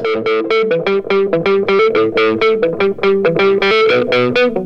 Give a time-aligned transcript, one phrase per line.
[0.00, 0.40] Animada.
[4.34, 4.59] ¿Qué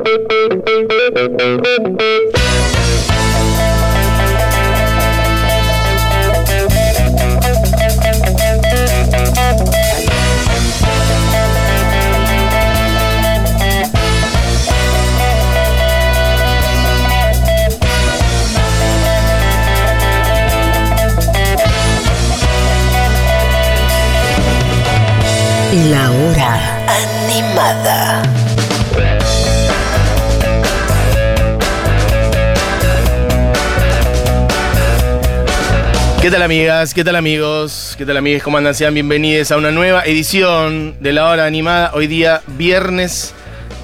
[36.34, 36.95] tal amigas?
[36.95, 37.95] ¿Qué tal amigos?
[37.97, 38.42] ¿Qué tal amigas?
[38.42, 38.75] ¿Cómo andan?
[38.75, 41.92] Sean bienvenidos a una nueva edición de La Hora Animada.
[41.95, 43.33] Hoy día viernes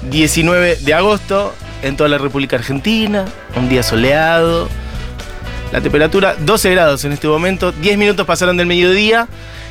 [0.09, 3.23] 19 de agosto en toda la República Argentina.
[3.55, 4.67] Un día soleado.
[5.71, 7.71] La temperatura 12 grados en este momento.
[7.71, 9.29] 10 minutos pasaron del mediodía.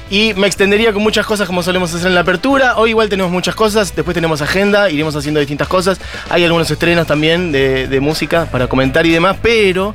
[0.09, 2.79] Y me extendería con muchas cosas como solemos hacer en la apertura.
[2.79, 6.01] Hoy igual tenemos muchas cosas, después tenemos agenda, iremos haciendo distintas cosas.
[6.31, 9.95] Hay algunos estrenos también de música para comentar y demás, pero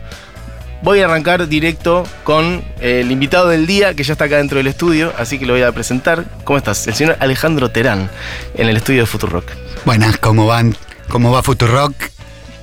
[0.86, 4.60] voy a arrancar directo con eh, el invitado del día que ya está acá dentro
[4.60, 6.26] del estudio, así que lo voy a presentar.
[6.44, 6.86] ¿Cómo estás?
[6.88, 8.10] El señor Alejandro Terán
[8.54, 9.52] en el estudio de Futurock.
[9.84, 10.78] Buenas, ¿cómo van?
[11.10, 12.15] ¿Cómo va Futurock?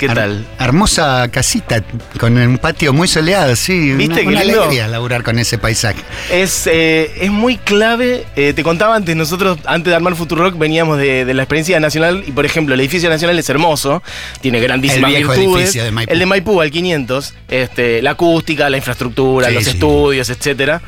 [0.02, 0.46] ¿Qué Her- tal?
[0.58, 1.82] Hermosa casita
[2.18, 3.92] con un patio muy soleado, sí.
[3.92, 6.00] ¿Viste una, qué una laburar con ese paisaje.
[6.30, 8.24] Es, eh, es muy clave.
[8.34, 12.24] eh, te contaba antes, nosotros antes de armar Futurock veníamos de, de la experiencia nacional
[12.26, 14.02] y por ejemplo el edificio nacional es hermoso,
[14.40, 15.56] tiene grandísimas El viejo virtudes.
[15.62, 16.12] edificio de Maipú.
[16.12, 19.70] El de Maipú al 500, este, la acústica, la infraestructura, Sí, los sí.
[19.70, 20.82] estudios, etcétera.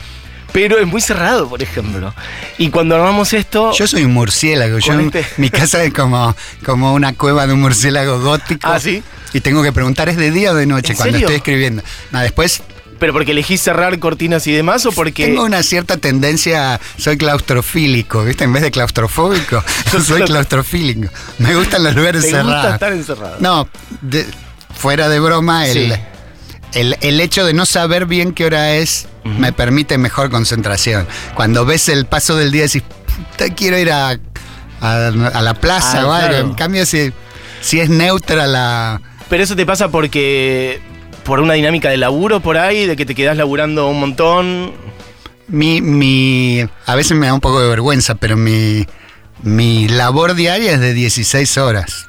[0.54, 2.14] Pero es muy cerrado, por ejemplo.
[2.58, 4.78] Y cuando armamos esto, Yo soy un murciélago.
[4.78, 8.60] Yo, este- Mi casa es como, como una cueva de un murciélago gótico.
[8.70, 9.02] Ah, ¿sí?
[9.32, 11.26] Y tengo que preguntar, ¿es de día o de noche ¿En cuando serio?
[11.26, 11.82] estoy escribiendo?
[12.12, 12.62] Después
[13.00, 18.24] pero porque elegís cerrar cortinas y demás o porque tengo una cierta tendencia, soy claustrofílico,
[18.24, 18.44] ¿viste?
[18.44, 19.62] En vez de claustrofóbico,
[20.06, 21.12] soy claustrofílico.
[21.38, 22.74] Me gustan los lugares te gusta cerrados.
[22.74, 23.36] estar encerrado.
[23.40, 23.68] No,
[24.00, 24.24] de-
[24.74, 26.00] fuera de broma, el, Sí.
[26.74, 31.06] El, el hecho de no saber bien qué hora es me permite mejor concentración.
[31.34, 36.02] Cuando ves el paso del día decís, "Puta, quiero ir a, a, a la plaza
[36.02, 36.28] Ah, o algo.
[36.28, 36.46] claro.
[36.48, 37.12] En cambio, si,
[37.62, 39.00] si es neutra la...
[39.30, 40.80] Pero eso te pasa porque
[41.24, 44.72] por una dinámica de laburo por ahí, de que te quedás laburando un montón.
[45.48, 48.86] Mi, mi, a veces me da un poco de vergüenza, pero mi,
[49.42, 52.08] mi labor diaria es de 16 horas.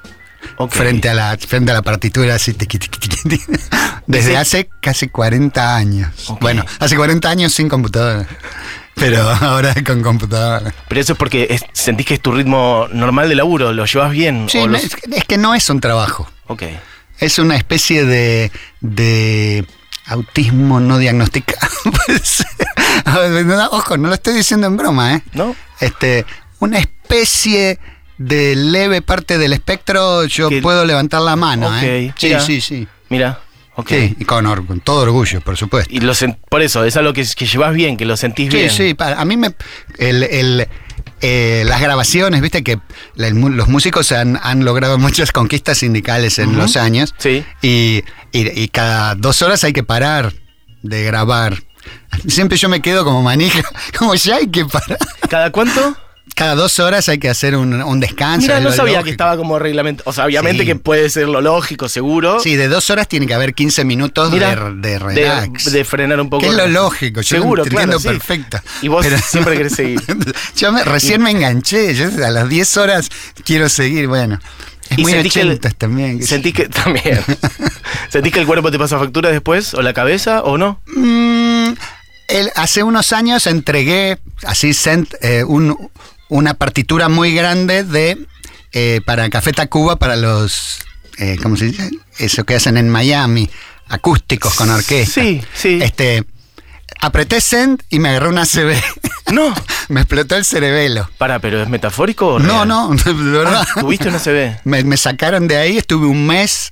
[0.70, 3.46] Frente, a la, frente a la partitura así, tiqui, tiqui, tiqui, tiqui.
[4.08, 6.10] Desde hace casi 40 años.
[6.42, 8.28] Bueno, hace 40 años sin computadora.
[8.96, 10.74] Pero ahora con computadora.
[10.88, 14.12] Pero eso es porque es- sentís que es tu ritmo normal de laburo, lo llevas
[14.12, 14.48] bien.
[14.50, 16.30] Sí, o no, los- es, que no es un trabajo.
[16.48, 16.64] Ok.
[17.20, 18.52] Es una especie de,
[18.82, 19.66] de
[20.06, 21.68] autismo no diagnosticado.
[23.72, 25.24] Ojo, no lo estoy diciendo en broma, ¿eh?
[25.34, 25.56] ¿No?
[25.80, 26.26] Este,
[26.60, 27.80] una especie
[28.18, 32.14] de leve parte del espectro, yo Que- puedo levantar la mano, Ok, ¿eh?
[32.18, 32.40] Sí, mira.
[32.42, 32.88] sí, sí.
[33.09, 33.40] Mira.
[33.78, 33.90] Ok.
[33.90, 35.94] Sí, y con, or- con todo orgullo, por supuesto.
[35.94, 36.14] Y lo
[36.50, 38.70] por eso, es algo que, que llevas bien, que lo sentís Sí, bien.
[38.70, 39.53] sí, pa- a mí me.
[39.98, 40.68] el- el,
[41.22, 42.80] eh, las grabaciones, viste que
[43.16, 47.14] la- el mu- los músicos han, han logrado muchas conquistas sindicales en los años.
[47.18, 47.44] Sí.
[47.62, 50.32] Y, y- y cada dos horas hay que parar
[50.82, 51.62] de grabar.
[52.28, 53.62] Siempre yo me quedo como manija,
[54.00, 54.97] como ya hay que parar.
[55.30, 55.97] ¿Cada cuánto?
[56.35, 58.41] Cada dos horas hay que hacer un, un descanso.
[58.47, 60.03] Mira, no sabía que estaba como reglamento.
[60.06, 60.68] O sea, obviamente Sí.
[60.68, 62.41] que puede ser lo lógico, seguro.
[62.41, 65.72] Sí, de dos horas tiene que haber 15 minutos Mira, de, de relax.
[65.72, 66.41] de frenar un poco.
[66.44, 68.07] Que es lo lógico, yo Seguro, lo entiendo claro, sí.
[68.09, 68.59] perfecto.
[68.81, 70.01] Y vos siempre querés seguir.
[70.57, 73.09] yo me- recién me enganché, yo a las 10 horas
[73.46, 74.38] quiero seguir, bueno.
[74.90, 76.22] Es Y muy sentís que el- también.
[76.22, 77.22] sé Sentís que también.
[78.09, 79.73] ¿Sentís que el cuerpo te pasa factura después?
[79.73, 80.44] ¿O la cabeza?
[80.44, 80.81] ¿O no?
[80.88, 81.69] Mm,
[82.28, 85.90] el- hace unos años entregué así sent- eh, un-
[86.30, 88.18] una partitura muy grande de
[88.72, 90.80] eh, para Café Tacuba para los
[91.18, 91.90] eh, ¿cómo se dice?
[92.18, 93.50] Eso que hacen en Miami,
[93.88, 95.22] acústicos con orquesta.
[95.22, 95.80] Sí, sí.
[95.81, 96.25] Este
[97.02, 98.75] apreté send y me agarró una CB.
[99.31, 99.53] No.
[99.90, 101.09] me explotó el cerebelo.
[101.18, 102.67] Para, pero ¿es metafórico o No, real?
[102.67, 103.66] no, de verdad.
[103.76, 104.61] Ah, ¿Tuviste una CB?
[104.66, 106.72] Me, me sacaron de ahí, estuve un mes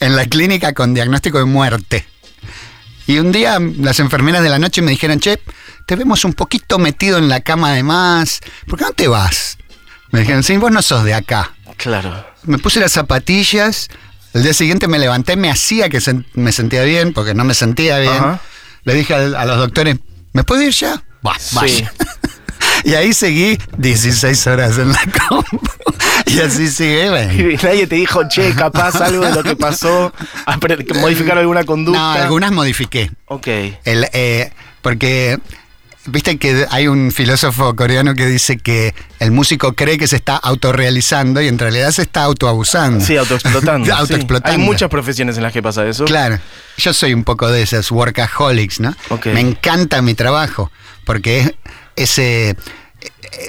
[0.00, 2.04] en la clínica con diagnóstico de muerte.
[3.06, 5.38] Y un día las enfermeras de la noche me dijeron, che,
[5.86, 9.58] te vemos un poquito metido en la cama de más, ¿por qué no te vas?
[10.10, 11.54] Me dijeron, sí, vos no sos de acá.
[11.76, 12.24] Claro.
[12.44, 13.88] Me puse las zapatillas,
[14.32, 16.00] el día siguiente me levanté, me hacía que
[16.34, 18.12] me sentía bien, porque no me sentía bien.
[18.12, 18.40] Ajá.
[18.84, 19.96] Le dije a, los doctores,
[20.32, 21.02] ¿me puedo ir ya?
[21.22, 21.56] Bah, Sí.
[21.56, 21.92] vaya.
[22.84, 25.58] Y ahí seguí 16 horas en la compu.
[26.26, 27.32] Y así sigue, bueno.
[27.32, 30.12] Y nadie te dijo, che, capaz algo de lo que pasó,
[31.00, 31.98] modificar alguna conducta.
[31.98, 33.10] No, algunas modifiqué.
[33.26, 33.46] Ok.
[33.84, 34.52] El, eh,
[34.82, 35.38] porque
[36.06, 40.36] viste que hay un filósofo coreano que dice que el músico cree que se está
[40.36, 43.04] autorrealizando y en realidad se está autoabusando.
[43.04, 43.86] Sí, autoexplotando.
[43.86, 43.90] sí.
[43.92, 44.60] autoexplotando.
[44.60, 46.04] Hay muchas profesiones en las que pasa eso.
[46.04, 46.38] Claro,
[46.76, 48.94] yo soy un poco de esos workaholics, ¿no?
[49.26, 50.70] Me encanta mi trabajo,
[51.04, 51.52] porque es
[51.96, 52.56] ese eh,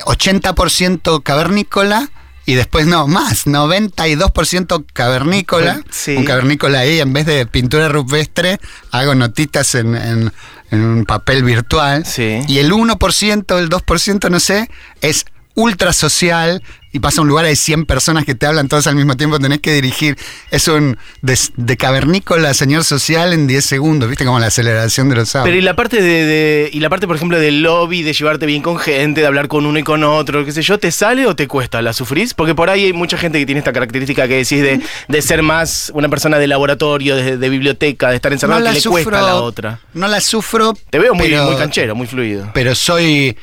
[0.05, 2.09] 80% cavernícola
[2.47, 5.81] y después no, más, 92% cavernícola.
[5.89, 6.15] Sí.
[6.15, 8.59] Un cavernícola ahí, en vez de pintura rupestre,
[8.91, 10.31] hago notitas en, en-
[10.71, 12.05] en un papel virtual.
[12.05, 12.39] Sí.
[12.47, 14.69] Y el 1%, el 2%, no sé,
[15.01, 15.25] es
[15.55, 16.61] ultra social
[16.91, 19.37] y pasa a un lugar, hay 100 personas que te hablan todos al mismo tiempo,
[19.37, 20.17] tenés que dirigir.
[20.49, 24.23] Es un de, de cavernícola, señor social, en 10 segundos, ¿viste?
[24.23, 25.63] Como la aceleración de los Pero y autos.
[25.65, 28.77] la parte de, de- y la parte, por ejemplo, del lobby, de llevarte bien con
[28.77, 31.49] gente, de hablar con uno y con otro, qué sé yo, ¿te sale o te
[31.49, 31.81] cuesta?
[31.81, 32.33] ¿La sufrís?
[32.33, 34.79] Porque por ahí hay mucha gente que tiene esta característica que decís de,
[35.09, 38.81] de ser más una persona de laboratorio, de, de biblioteca, de estar encerrado, que le
[38.81, 39.79] cuesta a la otra.
[39.93, 40.73] No la sufro.
[40.89, 42.49] Te veo muy, pero- muy canchero, muy fluido.
[42.53, 43.35] Pero soy,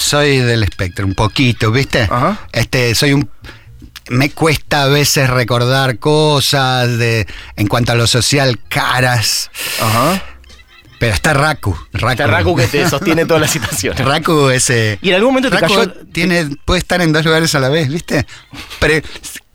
[0.00, 2.02] soy del espectro, un poquito, ¿viste?
[2.02, 2.40] Ajá.
[2.52, 3.28] Este, soy un.
[4.10, 7.26] Me cuesta a veces recordar cosas de,
[7.56, 9.50] en cuanto a lo social, caras.
[9.80, 10.22] Ajá.
[10.98, 11.76] Pero está Raku.
[11.92, 13.96] Raku, Está Raku que te sostiene toda la situación.
[13.98, 14.98] Raku ese.
[15.02, 15.92] Y en algún momento te Raku cayó.
[16.12, 18.24] tiene, puede estar en dos lugares a la vez, ¿viste?
[18.78, 19.02] Pre-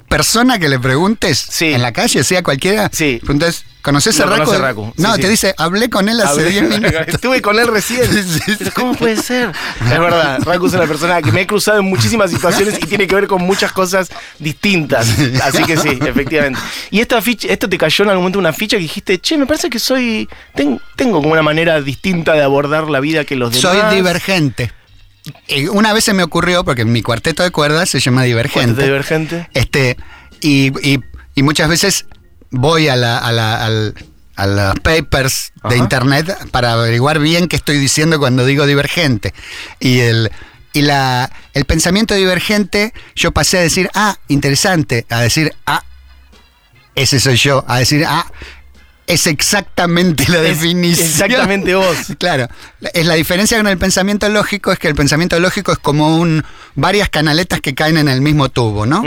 [0.07, 1.73] persona que le preguntes Sí.
[1.73, 3.19] en la calle, sea cualquiera, Sí.
[3.23, 6.63] preguntas, ¿conoces a No Raku, No, sí, te dice, hablé con él hace Hablé- 10
[6.69, 7.01] minutos.
[7.07, 8.01] Estuve con él recién.
[8.57, 8.71] Pero.
[8.73, 9.51] ¿cómo puede ser?
[9.81, 13.07] Es verdad, Raku es una persona que me he cruzado en muchísimas situaciones y tiene
[13.07, 14.09] que ver con muchas cosas
[14.39, 15.07] distintas.
[15.43, 16.59] Así que sí, efectivamente.
[16.91, 19.45] Y esta ficha, esto te cayó en algún momento una ficha que dijiste, che, me
[19.45, 20.27] parece que soy.
[20.55, 23.61] ten- tengo como una manera distinta de abordar la vida que los demás.
[23.61, 24.71] Soy divergente.
[25.47, 28.65] Y una vez se me ocurrió, porque mi cuarteto de cuerdas se llama Divergente.
[28.67, 29.49] Cuarteto divergente.
[29.53, 29.97] Este,
[30.41, 30.99] y, y-
[31.35, 32.05] y muchas veces
[32.51, 33.93] voy a, la, a, la- al-
[34.35, 39.33] a los papers de internet para averiguar bien qué estoy diciendo cuando digo divergente.
[39.79, 40.31] Y el.
[40.73, 45.83] Y la, el pensamiento divergente, yo pasé a decir, ah, interesante, a decir, ah,
[46.93, 48.25] ese soy yo, a decir, ah,
[49.07, 51.07] es exactamente la Es definición.
[51.07, 51.97] exactamente vos.
[52.19, 52.47] Claro,
[52.93, 56.43] es la diferencia con el pensamiento lógico es que el pensamiento lógico es como un
[56.75, 59.03] varias canaletas que caen en el mismo tubo, ¿no?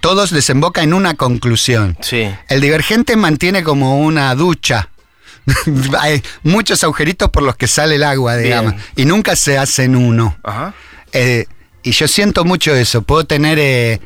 [0.00, 1.96] Todos desembocan en una conclusión.
[2.02, 2.28] Sí.
[2.48, 4.88] El divergente mantiene como una ducha.
[5.98, 8.44] Hay muchos agujeritos por los que sale el agua, Bien.
[8.44, 10.38] digamos, y nunca se hacen uno.
[10.44, 10.74] Ajá.
[11.12, 11.46] Eh,
[11.82, 13.02] y yo siento mucho eso.
[13.02, 13.58] Puedo tener.
[13.58, 14.00] eh,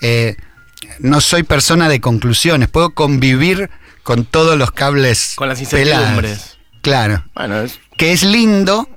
[0.00, 0.36] eh,
[0.98, 2.68] no soy persona de conclusiones.
[2.68, 3.70] Puedo convivir
[4.04, 5.32] con todos los cables.
[5.34, 6.56] Con las incertidumbres.
[6.82, 7.24] Claro.
[7.34, 8.88] Bueno, es- Que es lindo.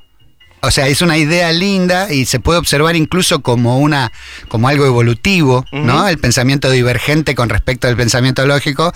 [0.61, 4.11] O sea, es una idea linda y se puede observar incluso como una,
[4.47, 6.07] como algo evolutivo, ¿no?
[6.07, 8.91] El pensamiento divergente con respecto al pensamiento lógico,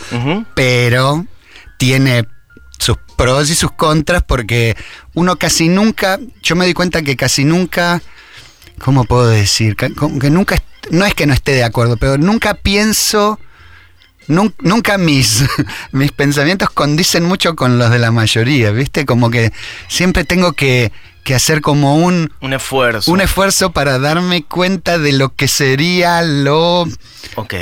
[0.56, 1.26] pero
[1.78, 2.26] tiene
[2.80, 4.76] sus pros y sus contras porque
[5.14, 8.02] uno casi nunca, yo me di cuenta que casi nunca,
[8.80, 9.76] ¿cómo puedo decir?
[9.76, 9.90] Que,
[10.32, 10.58] nunca,
[10.90, 13.40] no es que no esté de acuerdo, pero nunca pienso,
[14.28, 15.44] nunca mis,
[15.92, 19.06] mis pensamientos condicen mucho con los de la mayoría, ¿viste?
[19.06, 19.52] Como que
[19.88, 20.92] siempre tengo que,
[21.24, 23.12] que hacer como un, un esfuerzo.
[23.12, 26.88] un esfuerzo para darme cuenta de lo que sería lo,
[27.36, 27.54] Ok.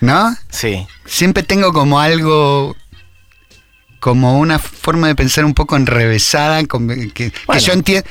[0.00, 0.36] ¿no?
[0.50, 0.86] Sí.
[1.06, 2.76] siempre tengo como algo
[4.00, 8.08] como una forma de pensar un poco enrevesada que, que yo entiendo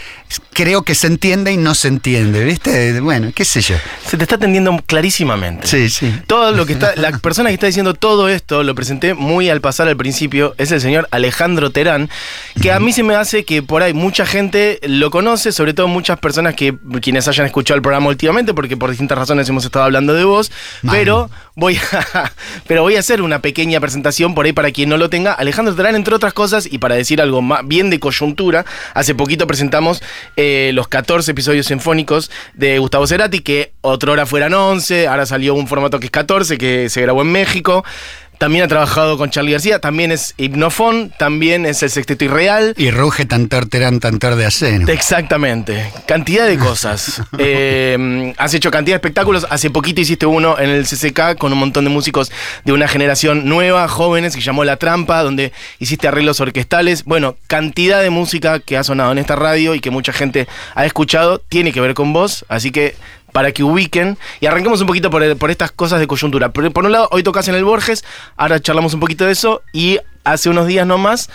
[0.54, 3.76] creo que se entiende y no se entiende viste bueno qué sé yo
[4.06, 5.68] Se te está atendiendo clarísimamente.
[5.68, 9.14] sí sí Todo lo que está, la persona que está diciendo todo esto, lo presenté
[9.14, 12.10] muy al pasar al principio, es el señor Alejandro Terán,
[12.62, 15.88] que a mí se me hace que por ahí mucha gente lo conoce, sobre todo
[15.88, 19.86] muchas personas que quienes hayan escuchado el programa últimamente, porque por distintas razones hemos estado
[19.86, 20.52] hablando de vos,
[20.90, 22.32] pero voy a,
[22.68, 25.34] pero voy a hacer una pequeña presentación por ahí para quien no lo tenga.
[25.34, 29.48] Alejandro Terán, entre otras cosas, y para decir algo más bien de coyuntura, hace poquito
[29.48, 30.02] presentamos
[30.36, 35.54] eh, los 14 episodios sinfónicos de Gustavo Cerati, que otra hora fueran 11, ahora salió
[35.54, 37.84] un formato que es 14, que se grabó en México.
[38.42, 42.74] También ha trabajado con Charlie García, también es hipnofón, también es el sexteto irreal.
[42.76, 47.22] y ruge tantor terán tantor de acero Exactamente, cantidad de cosas.
[47.38, 49.48] Eh, has hecho cantidad de espectáculos.
[49.50, 52.32] Hace poquito hiciste uno en el CCK con un montón de músicos
[52.66, 57.04] de una generación nueva, jóvenes, que llamó La Trampa, donde hiciste arreglos orquestales.
[57.06, 60.86] Bueno, cantidad de música que ha sonado en esta radio y que mucha gente ha
[60.86, 62.46] escuchado tiene que ver con vos.
[62.48, 62.96] Así que
[63.32, 66.52] para que ubiquen y arranquemos un poquito por, por estas cosas de coyuntura.
[66.52, 68.04] Por, por un lado, hoy tocas en el Borges,
[68.38, 71.30] ahora charlamos un poquito de eso y hace unos días nomás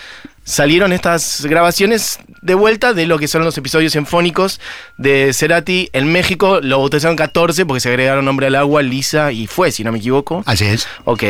[0.44, 4.60] salieron estas grabaciones de vuelta de lo que son los episodios sinfónicos
[4.96, 6.60] de Cerati en México.
[6.62, 9.98] Lo bautizaron 14 porque se agregaron nombre al agua, Lisa y fue, si no me
[9.98, 10.42] equivoco.
[10.46, 11.24] así es Ok.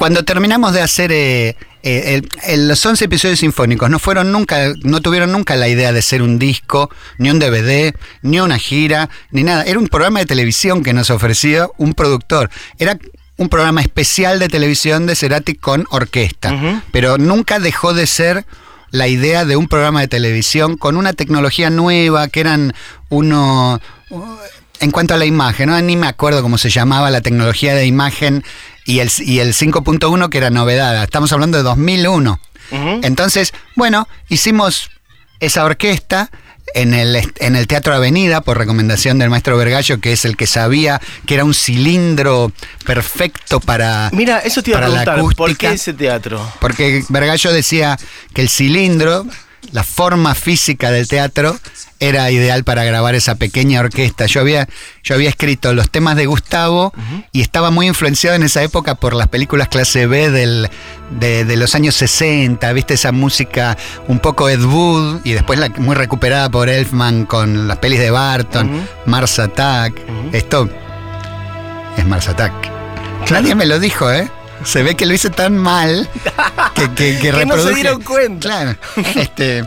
[0.00, 5.02] Cuando terminamos de hacer eh, eh, el- los 11 episodios sinfónicos, no fueron nunca, no
[5.02, 6.88] tuvieron nunca la idea de ser un disco,
[7.18, 9.62] ni un DVD, ni una gira, ni nada.
[9.64, 12.48] Era un programa de televisión que nos ofreció un productor.
[12.78, 12.98] Era
[13.36, 16.82] un programa especial de televisión de Cerati con orquesta.
[16.92, 18.46] Pero nunca dejó de ser
[18.92, 22.72] la idea de un programa de televisión con una tecnología nueva, que eran
[23.10, 23.78] uno...
[24.80, 25.78] En cuanto a la imagen, ¿no?
[25.82, 28.42] ni me acuerdo cómo se llamaba la tecnología de imagen
[28.90, 31.00] y el, y el 5.1 que era novedad.
[31.04, 32.40] Estamos hablando de 2001.
[32.72, 33.00] Ujú.
[33.04, 34.90] Entonces, bueno, hicimos
[35.38, 36.28] esa orquesta
[36.74, 40.48] en el, en el Teatro Avenida por recomendación del maestro Vergallo, que es el que
[40.48, 42.52] sabía que era un cilindro
[42.84, 44.10] perfecto para...
[44.12, 45.36] Mira, eso te iba a preguntar.
[45.36, 46.52] ¿Por qué ese teatro?
[46.60, 47.96] Porque Vergallo decía
[48.34, 49.24] que el cilindro,
[49.72, 51.58] la forma física del teatro,
[52.00, 54.26] era ideal para grabar esa pequeña orquesta.
[54.26, 54.68] Yo había,
[55.02, 56.92] yo había escrito los temas de Gustavo
[57.30, 60.68] y estaba muy influenciado en esa época por las películas clase B del,
[61.18, 63.76] de, de los años 60, viste esa música
[64.08, 68.10] un poco Ed Wood y después la, muy recuperada por Elfman con las pelis de
[68.10, 68.88] Barton.
[69.06, 69.94] Mars Attack.
[70.32, 70.68] Esto
[71.96, 72.52] es Mars Attack.
[73.30, 74.30] Nadie me lo dijo, ¿eh?
[74.64, 76.08] Se ve que lo hice tan mal
[76.74, 78.48] que, que, que Que no se dieron cuenta.
[78.48, 78.76] Claro.
[79.16, 79.64] Este,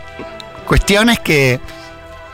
[0.66, 1.60] cuestión es que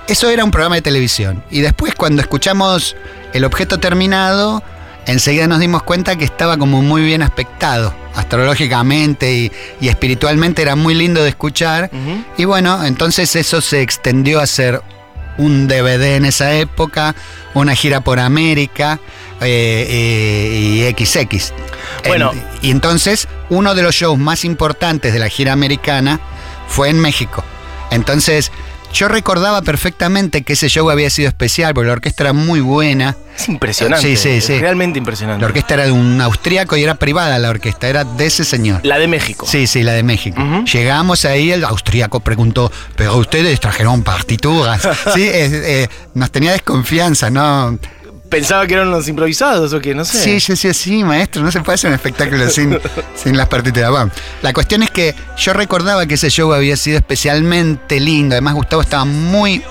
[0.08, 1.44] eso era un programa de televisión.
[1.50, 2.96] Y después, cuando escuchamos
[3.34, 4.64] el objeto terminado,
[5.06, 7.94] enseguida nos dimos cuenta que estaba como muy bien aspectado.
[8.16, 11.90] Astrológicamente y, y espiritualmente era muy lindo de escuchar.
[12.38, 14.82] Y bueno, entonces eso se extendió a ser
[15.40, 17.16] un DVD en esa época,
[17.56, 19.00] una gira por América
[19.42, 21.54] eh, eh, y XX.
[22.06, 22.32] Bueno.
[22.34, 26.20] En- y entonces uno de los shows más importantes de la gira americana
[26.68, 27.44] fue en México.
[27.90, 28.52] Entonces
[28.94, 33.16] yo recordaba perfectamente que ese show había sido especial porque la orquesta era muy buena.
[33.38, 34.06] Es impresionante.
[34.06, 34.54] Sí, sí, sí.
[34.54, 35.42] Es realmente impresionante.
[35.42, 38.82] La orquesta era de un austríaco y era privada la orquesta, era de ese señor.
[38.84, 39.46] La de México.
[39.48, 40.42] Sí, sí, la de México.
[40.72, 44.82] Llegamos ahí, el austríaco preguntó, pero ustedes trajeron partituras.
[45.14, 45.50] sí, eh,
[45.84, 47.78] eh, nos tenía desconfianza, ¿no?
[48.30, 50.20] Pensaba que eran los improvisados o que no sé.
[50.24, 52.78] Sí, yo decía, sí, maestro, no se puede hacer un espectáculo sin,
[53.16, 53.90] sin las partituras.
[53.90, 58.36] Bueno, la cuestión es que yo recordaba que ese show había sido especialmente lindo.
[58.36, 59.64] Además, Gustavo estaba muy,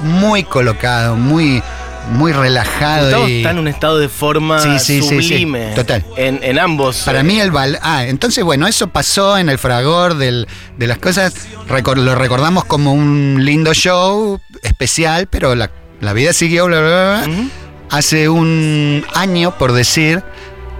[0.00, 1.62] muy colocado, muy,
[2.10, 3.02] muy relajado.
[3.04, 5.22] Gustavo y está en un estado de forma Sí, sí, sí, sí.
[5.22, 5.72] sublime.
[5.76, 6.04] Total.
[6.16, 7.02] En, en ambos.
[7.04, 10.48] Para eh, mí el bal ah, entonces bueno, eso pasó en el fragor del-
[10.78, 11.32] de las cosas,
[11.68, 16.88] lo recordamos como un lindo show especial, pero la, la vida siguió, bla, bla,
[17.26, 17.32] bla.
[17.32, 17.50] Ujú.
[17.90, 20.22] Hace un año, por decir,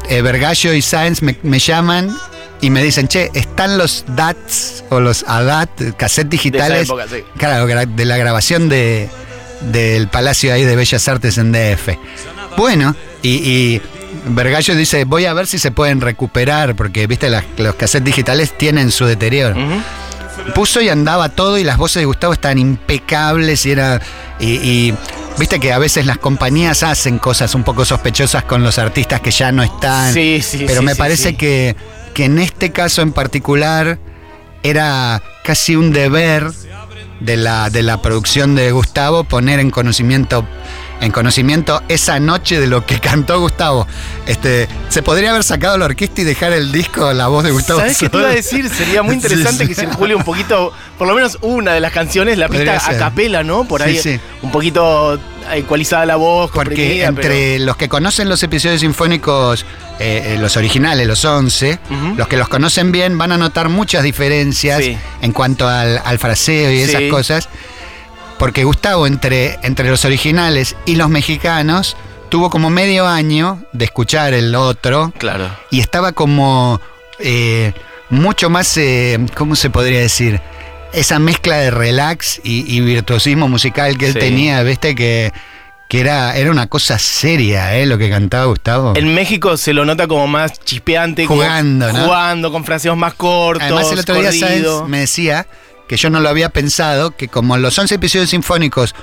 [0.08, 2.16] eh, Vergallo y Sáenz me, me llaman
[2.60, 7.22] y me dicen, che, están los DATs o los ADAT, cassettes digitales, época, sí.
[7.36, 9.08] claro, de la grabación de,
[9.72, 11.88] del Palacio ahí de Bellas Artes en DF.
[12.56, 13.82] Bueno, y, y
[14.26, 18.56] Vergallo dice, voy a ver si se pueden recuperar, porque, viste, las- los cassettes digitales
[18.56, 19.56] tienen su deterioro
[20.54, 24.00] puso y andaba todo y las voces de Gustavo estaban impecables y era
[24.38, 24.94] y, y
[25.38, 29.30] viste que a veces las compañías hacen cosas un poco sospechosas con los artistas que
[29.30, 31.36] ya no están Sí, sí, pero sí, me sí, parece sí.
[31.36, 31.76] que
[32.14, 33.98] que en este caso en particular
[34.62, 36.50] era casi un deber
[37.20, 40.44] de la, de la producción de Gustavo poner en conocimiento
[41.00, 43.86] en conocimiento esa noche de lo que cantó Gustavo.
[44.26, 47.80] Este, se podría haber sacado la orquesta y dejar el disco la voz de Gustavo.
[47.80, 48.68] ¿Sabes qué te iba a decir?
[48.68, 49.68] Sería muy Sí, interesante sí.
[49.68, 52.90] que circule un poquito, por lo menos una de las canciones, la Podría pista a
[52.92, 52.98] ser.
[53.00, 53.64] capela, ¿no?
[53.64, 54.20] Por Sí, ahí sí.
[54.42, 55.18] un poquito
[55.52, 59.64] ecualizada la voz, Porque entre los que conocen los episodios sinfónicos,
[59.98, 62.14] eh, eh, los originales, los 11, Ujú.
[62.16, 64.96] los que los conocen bien van a notar muchas diferencias Sí.
[65.22, 67.08] en cuanto al, al fraseo y esas Sí.
[67.08, 67.48] cosas.
[68.40, 71.96] Porque Gustavo, entre, entre los originales y los mexicanos,
[72.30, 75.48] tuvo como medio año de escuchar el otro Claro.
[75.70, 76.80] y estaba como
[77.18, 77.72] eh,
[78.08, 80.40] mucho más, eh, ¿cómo se podría decir?
[80.92, 84.18] Esa mezcla de relax y, y virtuosismo musical que él Sí.
[84.18, 85.32] tenía, viste, que,
[85.88, 87.84] que era, era una cosa seria, ¿eh?
[87.84, 88.94] Lo que cantaba Gustavo.
[88.96, 91.26] En México se lo nota como más chispeante.
[91.26, 92.04] como Jugando, ¿no?
[92.06, 94.32] Jugando, con fraseos más cortos, Además, el otro día.
[94.32, 95.46] Sáenz me decía
[95.90, 98.94] que yo no lo había pensado, que como los 11 episodios sinfónicos,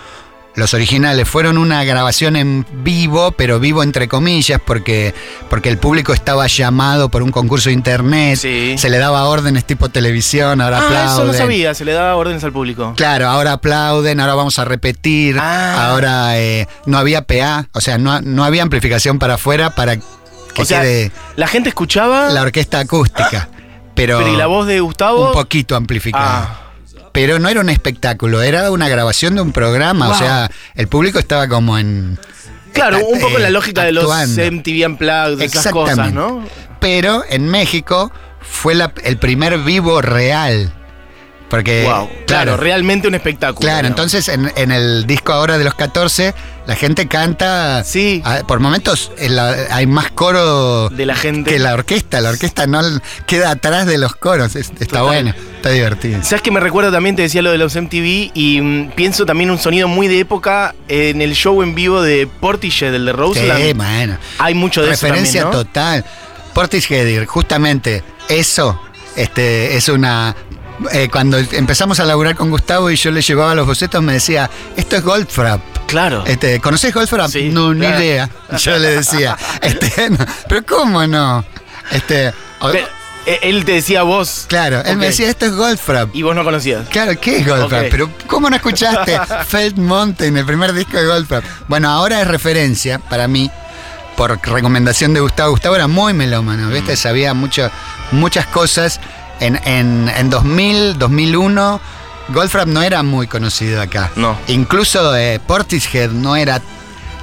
[0.56, 5.13] los originales, fueron una grabación en vivo, pero vivo entre comillas, porque,
[5.50, 8.75] porque el público estaba llamado por un concurso de internet, Sí.
[8.77, 11.13] se le daba órdenes tipo televisión, ahora Ah, aplauden.
[11.13, 12.94] eso no sabía, se le daba órdenes al público.
[12.96, 15.89] Claro, ahora aplauden, ahora vamos a repetir, Ah.
[15.89, 20.03] ahora eh, no había PA, o sea, no, no había amplificación para afuera para que
[20.62, 23.50] o sea, quede la gente escuchaba, la orquesta acústica.
[23.94, 25.27] Pero, pero ¿y la voz de Gustavo?
[25.27, 26.50] un poquito amplificada.
[26.51, 26.62] Ah,
[27.18, 30.10] Pero no era un espectáculo, era una grabación de un programa.
[30.10, 32.20] O sea, el público estaba como en.
[32.74, 34.06] claro, un poco eh, la lógica de los.
[34.08, 36.14] MTV Unplugged, de esas cosas, Exactamente.
[36.16, 36.44] ¿no?
[36.80, 40.72] Pero en México fue la- el primer vivo real.
[41.50, 42.08] Porque, wow.
[42.28, 43.62] Claro, realmente un espectáculo.
[43.68, 43.88] Claro, ¿no?
[43.88, 46.36] entonces en, en el disco ahora de los 14,
[46.68, 47.84] la gente canta.
[47.84, 48.22] Sí.
[48.26, 51.50] ah, por momentos en la- hay más coro De la gente.
[51.52, 52.22] que la orquesta.
[52.22, 52.82] La orquesta no
[53.26, 54.56] queda atrás de los coros.
[54.56, 55.04] Es- está Total.
[55.06, 56.22] bueno, está divertido.
[56.24, 57.16] ¿Sabes que me recuerdo también?
[57.16, 60.76] Te decía lo de los MTV y mm, pienso también un sonido muy de época
[60.90, 63.64] en el show en vivo de Portishead, del de Roseland.
[63.64, 64.18] Sí, bueno.
[64.38, 65.58] Hay mucho de Referencia eso ¿no?
[65.64, 66.04] total.
[66.54, 68.80] Portishead, justamente eso
[69.16, 70.36] este, es una.
[70.91, 74.50] Eh, cuando empezamos a laburar con Gustavo y yo le llevaba los bocetos, me decía:
[74.75, 75.62] Esto es Goldfrapp.
[75.88, 76.24] Claro.
[76.25, 77.29] Este, ¿Conoces Goldfrapp?
[77.29, 78.03] Sí, no, ni claro.
[78.03, 78.29] idea.
[78.57, 80.17] Yo le decía, este, no,
[80.50, 81.43] pero ¿cómo no?
[81.91, 82.88] Este, Pero,
[83.25, 84.46] eh, él te decía vos.
[84.48, 86.13] claro, él me decía, esto es Goldfrapp.
[86.13, 86.88] Y vos no conocías.
[86.89, 87.88] Claro, ¿qué es Goldfrapp?
[87.89, 89.17] Pero ¿cómo no escuchaste
[89.48, 91.43] Felt Mountain, el primer disco de Goldfrapp?
[91.67, 93.50] Bueno, ahora es referencia para mí,
[94.17, 95.51] por recomendación de Gustavo.
[95.51, 96.93] Gustavo era muy melómano, ¿viste?
[96.93, 96.98] Mm.
[96.98, 97.69] Sabía mucho,
[98.12, 99.00] muchas cosas.
[99.39, 101.79] En, en, en 2000, 2001,
[102.29, 104.12] Goldfrapp no era muy conocido acá.
[104.15, 104.38] No.
[104.48, 106.62] Incluso eh, Portishead no era...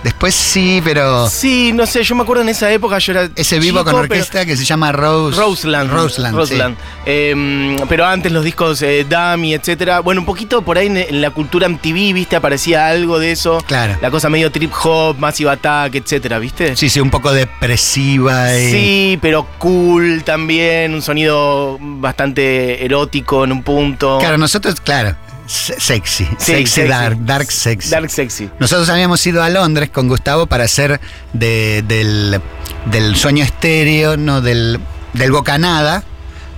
[0.05, 1.29] Después sí, pero...
[1.31, 3.29] Sí, no sé, yo me acuerdo en esa época yo era.
[3.35, 5.37] Ese vivo chico, con pero- orquesta que se llama Rose.
[5.37, 5.91] Roseland.
[5.91, 6.39] Roseland, sí.
[6.39, 6.77] Roseland.
[7.07, 10.01] Eh, pero antes los discos eh, Dummy, etcétera.
[10.01, 12.37] Bueno, un poquito por ahí en, en la cultura MTV, ¿viste?
[12.37, 13.59] Aparecía algo de eso.
[13.67, 13.97] Claro.
[14.03, 16.77] La cosa medio trip hop, Massive Attack, etcétera, ¿viste?
[16.77, 18.55] Sí, sí, un poco depresiva.
[18.59, 18.71] Y...
[18.71, 24.19] Sí, pero cool también, un sonido bastante erótico en un punto.
[24.21, 25.17] Claro, nosotros, claro,
[25.47, 26.89] sexy, Sí, sexy, sexy.
[26.89, 27.91] dark, dark sexy.
[27.91, 28.51] Dark sexy.
[28.59, 31.01] Nosotros habíamos ido a Londres con Gustavo para hacer
[31.33, 32.41] de- del,
[32.87, 34.81] del sueño estéreo, no, del,
[35.13, 36.03] del Bocanada,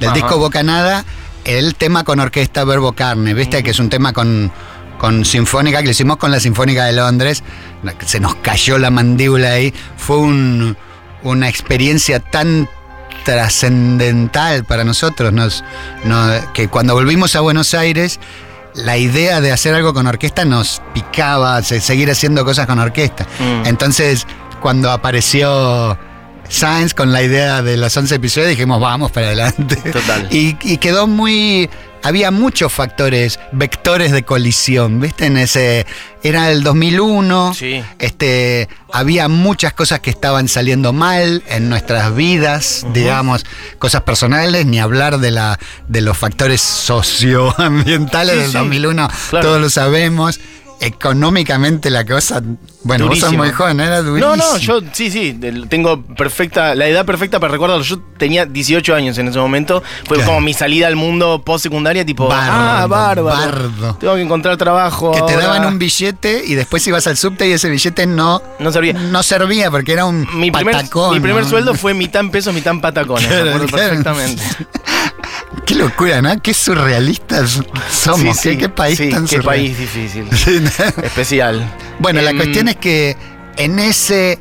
[0.01, 0.15] del Ajá.
[0.17, 1.05] disco Bocanada,
[1.45, 3.63] el tema con orquesta Verbo Carne, ¿viste?
[3.63, 4.53] Que es un tema con,
[4.99, 7.43] con sinfónica, que lo hicimos con la Sinfónica de Londres,
[8.05, 9.73] se nos cayó la mandíbula ahí.
[9.97, 10.77] Fue un-
[11.23, 12.69] una experiencia tan
[13.25, 15.65] trascendental para nosotros, nos,
[16.05, 18.19] no- que cuando volvimos a Buenos Aires,
[18.77, 23.27] la idea de hacer algo con orquesta nos picaba, se- seguir haciendo cosas con orquesta.
[23.39, 23.67] Mm.
[23.67, 24.27] Entonces,
[24.61, 25.99] cuando apareció
[26.49, 29.77] Science con la idea de los 11 episodios, dijimos, vamos para adelante.
[29.77, 30.29] Total.
[30.33, 31.69] Y, y quedó muy...
[32.03, 35.27] Había muchos factores, vectores de colisión, ¿viste?
[35.27, 35.87] En ese...
[36.23, 37.83] Era el 2001, Sí.
[37.99, 43.45] este, había muchas cosas que estaban saliendo mal en nuestras vidas, digamos,
[43.79, 49.47] cosas personales, ni hablar de, la, de los factores socioambientales Sí, del sí, 2001, claro.
[49.47, 50.41] todos lo sabemos.
[50.79, 52.43] Económicamente la cosa,
[52.83, 54.37] bueno, vos sos muy joven, era durísimo.
[54.37, 55.39] No, no, yo sí, sí,
[55.71, 57.83] tengo perfecta, la edad perfecta para recordarlo.
[57.83, 59.83] Yo tenía 18 años en ese momento.
[60.07, 60.33] Fue Claro.
[60.33, 63.25] como mi salida al mundo post-secundaria, tipo, Bardo, ah, bárbaro.
[63.25, 63.97] bardo.
[63.99, 65.13] Tengo que encontrar trabajo.
[65.13, 65.47] Que te ahora".
[65.47, 68.93] daban un billete y después ibas al subte y ese billete no, No servía.
[68.93, 71.15] no servía porque era un Mi primer, patacón.
[71.15, 71.49] mi primer ¿no?
[71.49, 73.27] sueldo fue mitad en pesos, mitad en patacones.
[73.47, 73.67] Claro.
[73.67, 74.43] perfectamente.
[75.67, 76.41] Qué locura, ¿no?
[76.41, 78.37] Qué surrealistas somos.
[78.39, 79.45] Sí, ¿Qué, sí, qué país tan Qué surreal.
[79.45, 80.27] país difícil.
[81.03, 81.69] Especial.
[81.99, 83.17] Bueno, la Em, cuestión es que
[83.57, 84.39] en ese,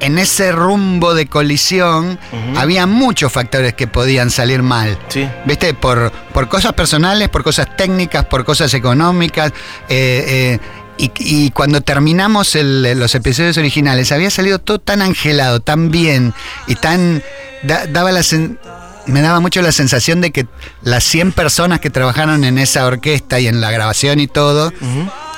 [0.00, 2.18] en ese rumbo de colisión
[2.56, 4.96] había muchos factores que podían salir mal.
[5.08, 5.28] Sí.
[5.46, 5.74] ¿Viste?
[5.74, 9.52] Por, por cosas personales, por cosas técnicas, por cosas económicas.
[9.88, 10.58] eh, eh,
[10.98, 16.34] y, y cuando terminamos el- los episodios originales, había salido todo tan angelado, tan bien
[16.68, 17.22] y tan.
[17.64, 18.58] da- daba la sen-
[19.06, 20.46] me daba mucho la sensación de que
[20.82, 24.72] las 100 personas que trabajaron en esa orquesta y en la grabación y todo,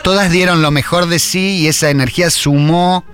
[0.03, 3.05] todas dieron lo mejor de sí y esa energía sumó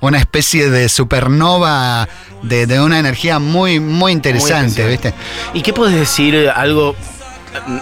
[0.00, 2.08] una especie de supernova
[2.42, 4.86] de, de una energía muy, muy interesante.
[4.88, 5.14] ¿viste?
[5.54, 6.96] ¿Y qué puedes decir eh, algo,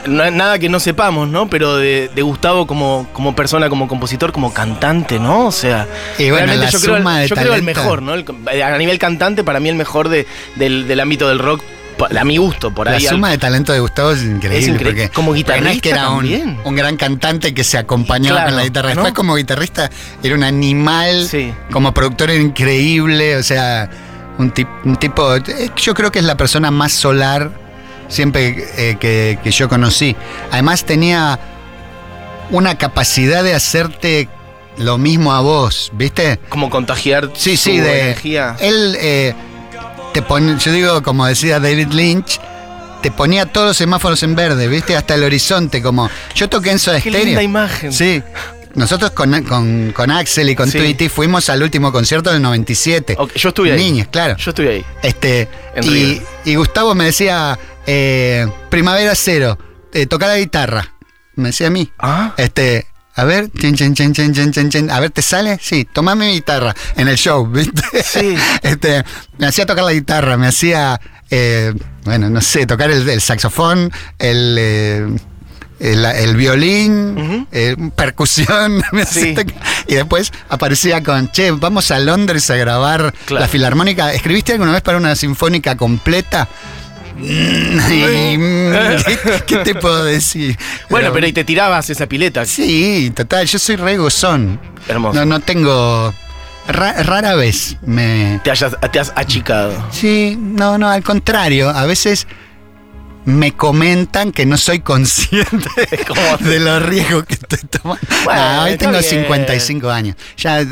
[0.07, 1.49] nada que no sepamos, ¿no?
[1.49, 5.47] Pero de, de Gustavo como, como persona, como compositor, como cantante, ¿no?
[5.47, 5.87] O sea,
[6.19, 8.13] Y bueno, la yo creo, de yo creo el mejor, ¿no?
[8.15, 8.27] El-
[8.63, 11.63] a nivel cantante, para mí el mejor de, del, del ámbito del rock,
[12.05, 13.07] a mi gusto, por La ahí.
[13.07, 14.59] al- suma de talento de Gustavo es increíble.
[14.59, 15.03] Es increíble.
[15.05, 16.59] Porque Como porque no es que guitarrista era un, también.
[16.65, 18.89] un gran cantante que se acompañaba Claro, con la guitarra.
[18.91, 18.95] ¿no?
[18.97, 19.91] Después, como guitarrista,
[20.23, 21.27] era un animal.
[21.29, 21.53] Sí.
[21.71, 23.37] Como productor, era increíble.
[23.37, 23.91] O sea,
[24.39, 25.35] un, tip- un tipo.
[25.37, 27.51] eh, Yo creo que es la persona más solar
[28.09, 30.17] siempre eh, que, que yo conocí.
[30.51, 31.39] Además, tenía
[32.51, 34.29] una capacidad de hacerte
[34.77, 36.39] lo mismo a vos, ¿viste?
[36.49, 38.01] Como contagiar Sí, sí, de.
[38.03, 38.57] energía.
[38.61, 39.35] Él eh,
[40.13, 42.41] te pone, yo digo, como decía David Lynch,
[43.03, 44.97] te ponía todos los semáforos en verde, ¿viste?
[44.97, 46.11] Hasta el horizonte, como.
[46.35, 47.27] Yo toqué en Soda Qué Stereo.
[47.27, 47.93] linda imagen.
[47.93, 48.23] Sí.
[48.75, 50.79] Nosotros con, con, con Axel y con Sí.
[50.79, 53.17] Tweety fuimos al último concierto del 97.
[53.19, 53.79] Ok, yo estuve ahí.
[53.79, 54.37] Niños, claro.
[54.37, 54.85] Yo estuve ahí.
[55.03, 56.23] Este, En y, River.
[56.45, 59.59] y Gustavo me decía, eh, Primavera Cero,
[59.93, 60.93] eh, toca la guitarra.
[61.35, 61.91] Me decía a mí.
[61.99, 62.33] Ah.
[62.37, 62.87] Este,
[63.21, 64.91] A ver, chin, chin, chin, chin, chin, chin, chin.
[64.91, 65.59] A ver, ¿te sale?
[65.61, 67.83] Sí, tomame mi guitarra en el show, ¿viste?
[68.03, 68.35] Sí.
[68.63, 69.05] Este,
[69.37, 70.99] me hacía tocar la guitarra, me hacía,
[71.31, 75.07] eh, bueno, no sé, tocar el, el saxofón, el, eh,
[75.81, 77.47] el, el violín, Ujú.
[77.53, 78.83] eh, percusión.
[79.11, 79.35] Sí.
[79.87, 83.43] y después aparecía con, che, vamos a Londres a grabar Claro.
[83.43, 84.13] la filarmónica.
[84.15, 86.49] ¿Escribiste alguna vez para una sinfónica completa?
[87.21, 88.73] Mm, y, mm,
[89.05, 90.57] ¿Qué, qué te puedo decir?
[90.89, 92.45] Bueno, pero y te tirabas esa pileta.
[92.47, 94.61] Sí, total, yo soy re gozón.
[94.89, 95.19] Hermoso.
[95.19, 96.13] No, no tengo.
[96.69, 98.41] ra- rara vez me.
[98.45, 99.73] Te, hayas- te has achicado.
[99.91, 101.69] Sí, no, no, al contrario.
[101.71, 102.27] A veces
[103.25, 105.69] me comentan que no soy consciente
[106.41, 108.01] de los riesgos que estoy tomando.
[108.25, 109.05] Bueno, hoy tengo bien.
[109.05, 110.17] 55 años.
[110.37, 110.65] Ya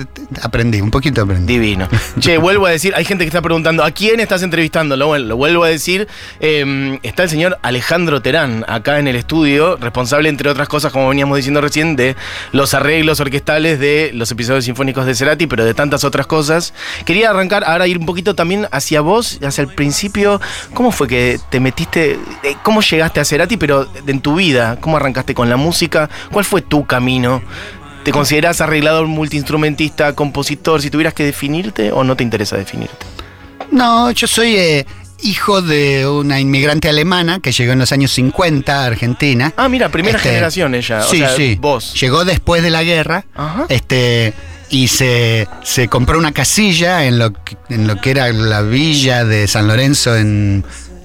[0.42, 1.54] aprendí, un poquito aprendí.
[1.54, 1.88] Divino.
[2.20, 4.96] Che, vuelvo a decir, hay gente que está preguntando, ¿a quién estás entrevistando?
[4.96, 6.08] Lo, lo vuelvo a decir,
[6.40, 11.08] eh, está el señor Alejandro Terán acá en el estudio, responsable, entre otras cosas, como
[11.08, 12.16] veníamos diciendo recién, de
[12.52, 16.74] los arreglos orquestales de los episodios sinfónicos de Cerati, pero de tantas otras cosas.
[17.04, 20.40] Quería arrancar, ahora ir un poquito también hacia vos, hacia el principio.
[20.74, 24.78] ¿Cómo fue que te metiste, eh, cómo llegaste a Cerati, pero en tu vida?
[24.80, 26.08] ¿Cómo arrancaste con la música?
[26.32, 27.42] ¿Cuál fue tu camino?
[28.04, 30.80] ¿Te consideras arreglador, multiinstrumentista, compositor?
[30.80, 33.06] Si tuvieras que definirte o no te interesa definirte.
[33.70, 34.86] No, yo soy eh,
[35.22, 39.52] hijo de una inmigrante alemana que llegó en los años 50 a Argentina.
[39.56, 41.02] Ah, mira, primera Este, generación ella.
[41.02, 41.58] Sí, o sea, sí.
[41.60, 41.94] Vos.
[42.00, 43.24] Llegó después de la guerra.
[43.34, 43.66] Ajá.
[43.68, 44.32] Este.
[44.70, 47.32] Y se, se compró una casilla en lo,
[47.70, 50.62] en lo que era la villa de San Lorenzo en,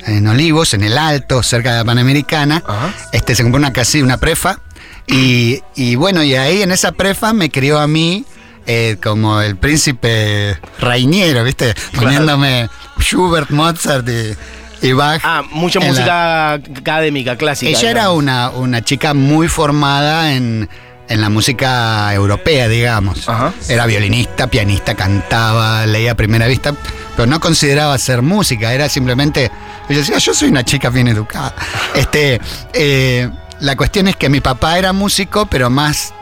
[0.07, 2.63] en Olivos, en el Alto, cerca de la Panamericana.
[2.67, 2.93] Ajá.
[3.11, 4.59] Este, se compró una casilla, una prefa.
[5.07, 8.25] Y, y bueno, y ahí en esa prefa me crió a mí
[8.65, 11.73] eh, como el príncipe Rainiero, ¿viste?
[11.93, 15.19] Poniéndome Schubert, Mozart y, y Bach.
[15.23, 17.69] Ah, mucha la- música académica, clásica.
[17.77, 20.69] ella era una, una chica muy formada en,
[21.09, 23.27] en la música europea, digamos.
[23.27, 23.53] Ajá.
[23.67, 26.73] Era violinista, pianista, cantaba, leía a primera vista,
[27.15, 29.51] pero no consideraba ser música, era simplemente.
[29.89, 31.53] Ella decía, yo soy una chica bien educada.
[31.95, 32.39] Este,
[32.73, 36.13] eh, la cuestión es que mi papá era músico, pero más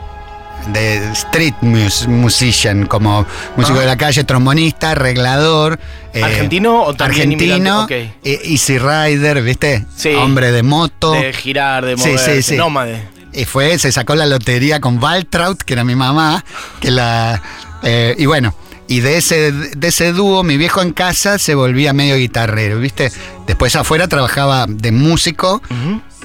[0.68, 3.26] de street mus- musician, como
[3.56, 3.80] músico Ah.
[3.80, 5.78] de la calle, trombonista, arreglador.
[6.14, 8.10] eh, ¿Argentino o también Argentino, inmigrante?
[8.12, 8.16] Ok.
[8.24, 9.86] eh, Easy Rider, ¿viste?
[9.96, 10.10] Sí.
[10.14, 11.12] Hombre de moto.
[11.12, 12.56] De girar, de mover, sí, sí.
[12.56, 13.02] nómade.
[13.32, 16.44] Y fue, se sacó la lotería con Valtraut, que era mi mamá,
[16.80, 17.42] que la.
[17.82, 18.54] eh, y bueno,
[18.96, 23.10] y de ese, de ese dúo, mi viejo en casa se volvía medio guitarrero, ¿viste?
[23.46, 25.62] Después afuera trabajaba de músico,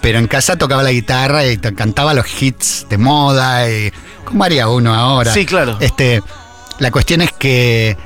[0.02, 3.92] pero en casa tocaba la guitarra y cantaba los hits de moda, y,
[4.26, 5.34] ¿cómo haría uno ahora?
[5.34, 5.78] Sí, claro.
[5.80, 6.22] Este,
[6.80, 7.98] la cuestión es que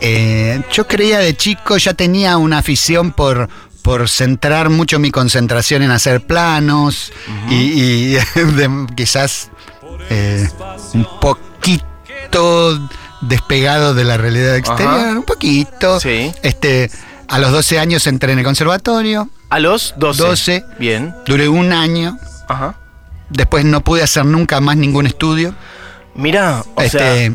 [0.00, 3.48] eh, yo creía de chico, ya tenía una afición por,
[3.82, 7.12] por centrar mucho mi concentración en hacer planos
[7.48, 9.50] y, y de- quizás
[10.10, 10.48] eh,
[10.94, 12.88] un poquito
[13.22, 15.10] despegado de la realidad exterior, Ajá.
[15.12, 15.98] un poquito.
[16.00, 16.32] Sí.
[16.42, 16.90] Este,
[17.28, 20.22] a los 12 años entré en el conservatorio, A los 12.
[20.22, 20.64] 12.
[20.78, 21.14] Bien.
[21.26, 22.74] duré un año, Ajá.
[23.30, 25.54] después no pude hacer nunca más ningún estudio.
[26.14, 27.32] Mirá, o este, sea,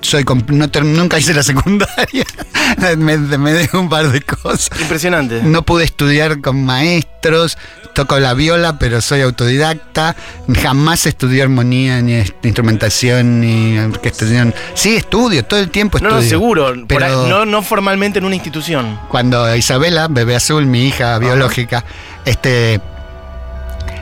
[0.00, 2.24] soy no nunca hice la secundaria.
[2.98, 4.70] me, me dejé un par de cosas.
[4.80, 5.42] impresionante.
[5.42, 7.58] No pude estudiar con maestros,
[7.94, 10.14] toco la viola, pero soy autodidacta.
[10.62, 14.54] Jamás estudié armonía, ni instrumentación, ni orquestación.
[14.74, 16.16] Sí, estudio, todo el tiempo estudio.
[16.16, 16.74] no, seguro.
[16.86, 18.98] Pero ahí- no, no formalmente en una institución.
[19.08, 21.84] cuando Isabela, bebé azul, mi hija biológica,
[22.24, 22.80] este,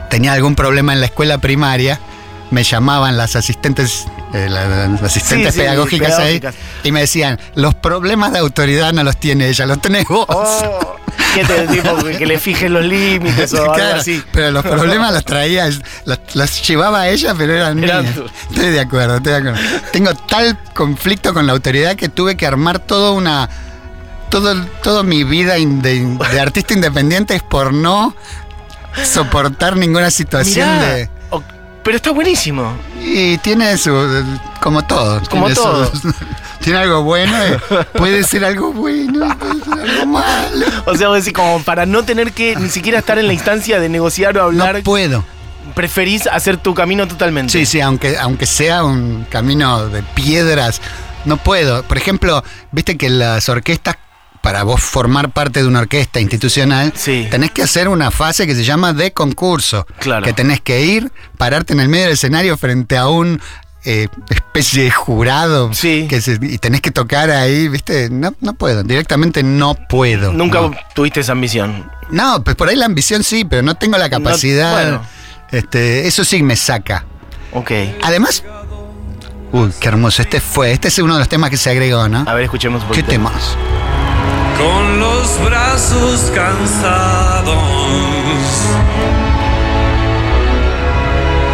[0.09, 1.99] tenía algún problema en la escuela primaria,
[2.51, 6.55] me llamaban las asistentes, eh, la- las asistentes Sí, sí, pedagógicas, pedagógicas.
[6.55, 10.25] ahí y me decían, los problemas de autoridad no los tiene ella, los tenés vos.
[10.29, 10.95] Oh,
[11.33, 14.23] ¿Qué te tipo que le fijes los límites o algo así?
[14.31, 15.67] pero los problemas los traía,
[16.05, 18.15] los, los llevaba a ella, pero eran Eran mías.
[18.49, 19.59] Estoy de acuerdo, estoy de acuerdo.
[19.91, 23.49] Tengo tal conflicto con la autoridad que tuve que armar toda una.
[24.29, 28.13] Todo, toda mi vida de artista independiente es por no
[29.03, 31.09] soportar ninguna situación Mirá, de.
[31.87, 32.73] Pero está buenísimo.
[33.01, 33.91] Y tiene su.
[34.59, 35.21] como todo.
[35.29, 35.91] Como tiene su- todo.
[36.61, 40.65] tiene algo bueno, y puede ser algo bueno, puede ser algo malo.
[40.85, 43.79] O sea, vos decís, como para no tener que ni siquiera estar en la instancia
[43.79, 45.23] de negociar o hablar, No puedo.
[45.75, 47.53] preferís hacer tu camino totalmente.
[47.53, 50.81] Sí, sí, aunque, aunque sea un camino de piedras,
[51.23, 51.83] no puedo.
[51.83, 53.95] Por ejemplo, viste que las orquestas,
[54.47, 57.27] para vos formar parte de una orquesta institucional, Sí.
[57.29, 59.85] tenés que hacer una fase que se llama de concurso.
[59.99, 60.23] Claro.
[60.23, 63.41] Que tenés que ir, pararte en el medio del escenario frente a un
[63.83, 65.73] eh, especie de jurado.
[65.73, 66.07] Sí.
[66.09, 70.31] Que se- y tenés que tocar ahí, viste, no, no puedo, directamente no puedo.
[70.31, 70.71] Nunca no.
[70.95, 71.91] tuviste esa ambición.
[72.09, 74.71] No, pues por ahí la ambición sí, pero no tengo la capacidad.
[74.81, 75.01] bueno.
[75.51, 77.03] este, eso sí me saca.
[77.51, 77.71] Ok.
[78.01, 78.45] Además,
[79.51, 80.21] uy, qué hermoso.
[80.21, 82.23] Este fue, este es uno de los temas que se agregó, ¿no?
[82.25, 83.09] A ver, escuchemos un ¿Qué poquito.
[83.09, 83.57] temas?
[84.57, 87.57] Con los brazos cansados.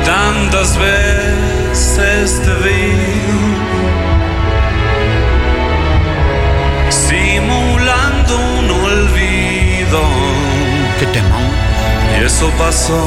[0.05, 2.93] Tantas veces te vi
[6.89, 10.01] simulando un olvido
[10.99, 11.37] ¿Qué tema?
[12.19, 13.03] y eso pasó.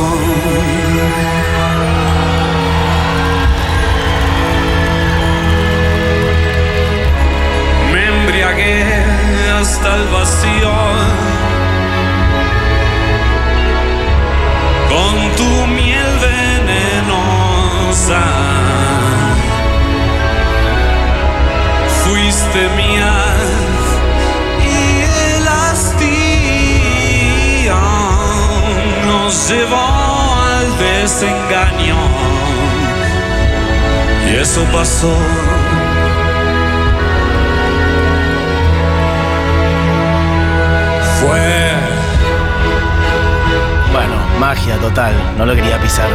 [34.57, 35.13] Eso pasó.
[41.21, 41.73] Fue
[43.93, 45.13] Bueno, magia total.
[45.37, 46.09] No lo quería pisar.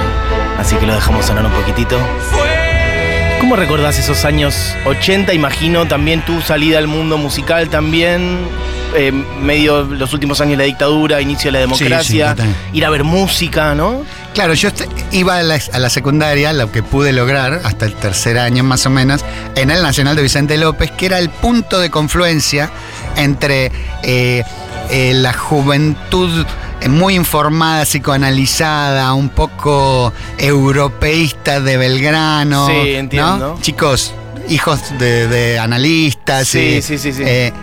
[0.58, 1.98] Así que lo dejamos sonar un poquitito.
[2.32, 5.34] Fue ¿Cómo recordás esos años 80?
[5.34, 8.40] Imagino también tu salida al mundo musical también.
[8.96, 12.36] eh, medio los últimos años de la dictadura, inicio de la democracia,
[12.74, 14.04] ir a ver música, ¿no?
[14.34, 14.70] Claro, yo
[15.12, 18.86] iba a la, a la secundaria, lo que pude lograr hasta el tercer año más
[18.86, 22.72] o menos, en el Nacional de Vicente López, que era el punto de confluencia
[23.18, 23.72] entre
[24.04, 24.44] eh,
[24.90, 26.46] eh, la juventud
[26.80, 32.68] eh, muy informada, psicoanalizada, un poco europeísta de Belgrano.
[32.68, 32.82] Sí, ¿no?
[32.84, 33.60] entiendo.
[33.62, 34.14] Chicos,
[34.48, 36.48] hijos de, de analistas.
[36.48, 37.24] Sí, y, sí, sí, sí.
[37.26, 37.54] eh,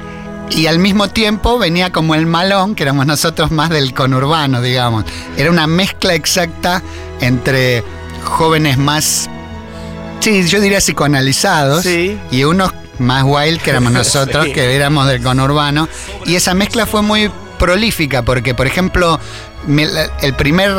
[0.50, 5.04] y al mismo tiempo venía como el malón, que éramos nosotros más del conurbano, digamos.
[5.36, 6.82] Era una mezcla exacta
[7.20, 7.84] entre
[8.24, 9.28] jóvenes más,
[10.20, 12.18] sí, yo diría psicoanalizados, Sí.
[12.30, 14.52] y unos más wild, que éramos nosotros, Sí.
[14.52, 15.88] que éramos del conurbano.
[16.26, 19.18] Y esa mezcla fue muy prolífica, porque, por ejemplo,
[20.22, 20.70] el primer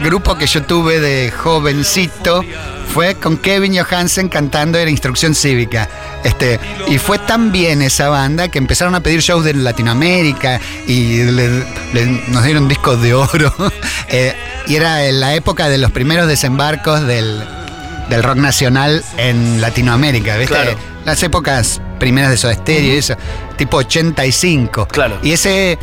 [0.00, 2.42] grupo que yo tuve de jovencito
[2.94, 5.88] fue con Kevin Johansen cantando Era Instrucción Cívica.
[6.24, 6.58] Este,
[6.88, 11.64] y fue tan bien esa banda que empezaron a pedir shows de Latinoamérica y le-
[11.92, 13.52] le- nos dieron discos de oro.
[14.10, 14.34] Eh,
[14.66, 17.44] y era en la época de los primeros desembarcos del,
[18.08, 20.54] del rock nacional en Latinoamérica, ¿viste?
[20.54, 20.78] Claro.
[21.04, 23.16] Las épocas primeras de Soda Stereo y eso,
[23.58, 24.88] tipo 85.
[24.88, 25.18] Claro.
[25.22, 25.78] Y ese,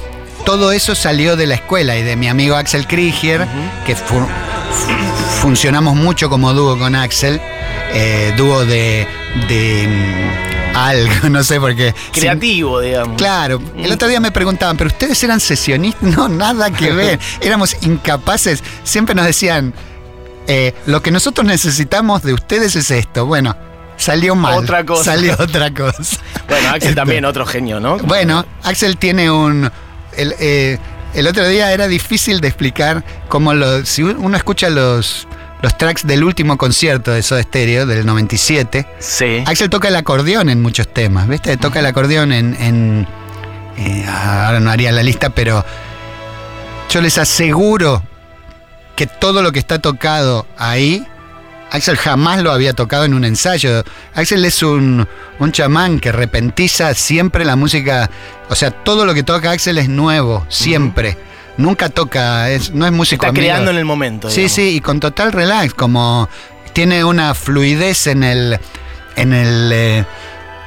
[0.46, 3.48] todo eso salió de la escuela y de mi amigo Axel Krieger,
[3.86, 7.42] que fu- fu- funcionamos mucho como dúo con Axel,
[7.94, 9.08] eh, dúo de,
[9.50, 11.94] de mm, algo, no sé por qué.
[12.12, 13.18] Creativo, digamos.
[13.18, 16.04] Claro, el otro día me preguntaban, ¿pero ustedes eran sesionistas?
[16.16, 17.20] No, nada que ver.
[17.42, 18.64] Éramos incapaces.
[18.84, 19.74] Siempre nos decían,
[20.48, 23.26] eh, lo que nosotros necesitamos de ustedes es esto.
[23.26, 23.56] Bueno,
[23.98, 24.60] salió mal.
[24.60, 25.04] Otra cosa.
[25.06, 26.18] Salió otra cosa.
[26.48, 27.02] Bueno, Axel Esto.
[27.02, 27.98] también, otro genio, ¿no?
[27.98, 29.72] Bueno, Axel tiene un.
[30.18, 30.78] El, eh,
[31.14, 33.86] el otro día era difícil de explicar cómo lo.
[33.86, 35.28] Si uno escucha los,
[35.62, 39.44] los tracks del último concierto de Soda Stereo, del 97, Sí.
[39.46, 41.56] Axel toca el acordeón en muchos temas, ¿viste?
[41.58, 42.56] Toca el acordeón en.
[42.60, 43.08] en,
[43.78, 45.64] eh, ahora no haría la lista, pero.
[46.90, 48.04] Yo les aseguro
[48.96, 51.06] que todo lo que está tocado ahí.
[51.76, 53.84] Axel jamás lo había tocado en un ensayo.
[54.14, 55.08] Axel es un,
[55.40, 58.10] un chamán que repentiza siempre la música.
[58.50, 61.18] O sea, todo lo que toca Axel es nuevo, siempre.
[61.58, 63.44] Nunca toca, es, no es músico Está amigo.
[63.46, 64.30] creando en el momento.
[64.30, 64.56] Sí, digamos.
[64.56, 66.28] sí, y con total relax, como
[66.74, 68.60] tiene una fluidez en el
[69.16, 70.06] en el eh,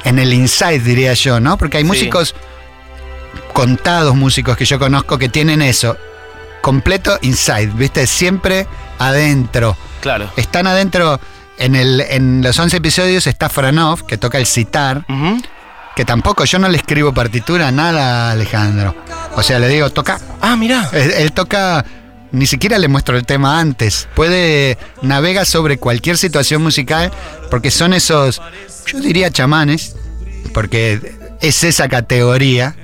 [0.05, 1.59] en el inside diría yo, ¿no?
[1.59, 1.89] Porque hay Sí.
[1.89, 2.35] músicos
[3.53, 5.97] contados músicos que yo conozco que tienen eso
[6.63, 8.07] completo inside, ¿viste?
[8.07, 8.67] Siempre
[8.99, 9.77] adentro.
[10.01, 10.31] Claro.
[10.37, 11.21] Están adentro
[11.59, 15.41] en el en los 11 episodios está Franov que toca el sitar, Ujú.
[15.97, 18.95] que tampoco yo no le escribo partitura nada a Alejandro.
[19.35, 20.89] O sea, le digo, toca Ah, mirá.
[20.93, 21.85] él, él toca,
[22.31, 24.09] ni siquiera le muestro el tema antes.
[24.15, 27.11] Puede, navega sobre cualquier situación musical
[27.51, 28.41] porque son esos,
[28.87, 29.97] yo diría chamanes,
[30.55, 32.75] porque es esa categoría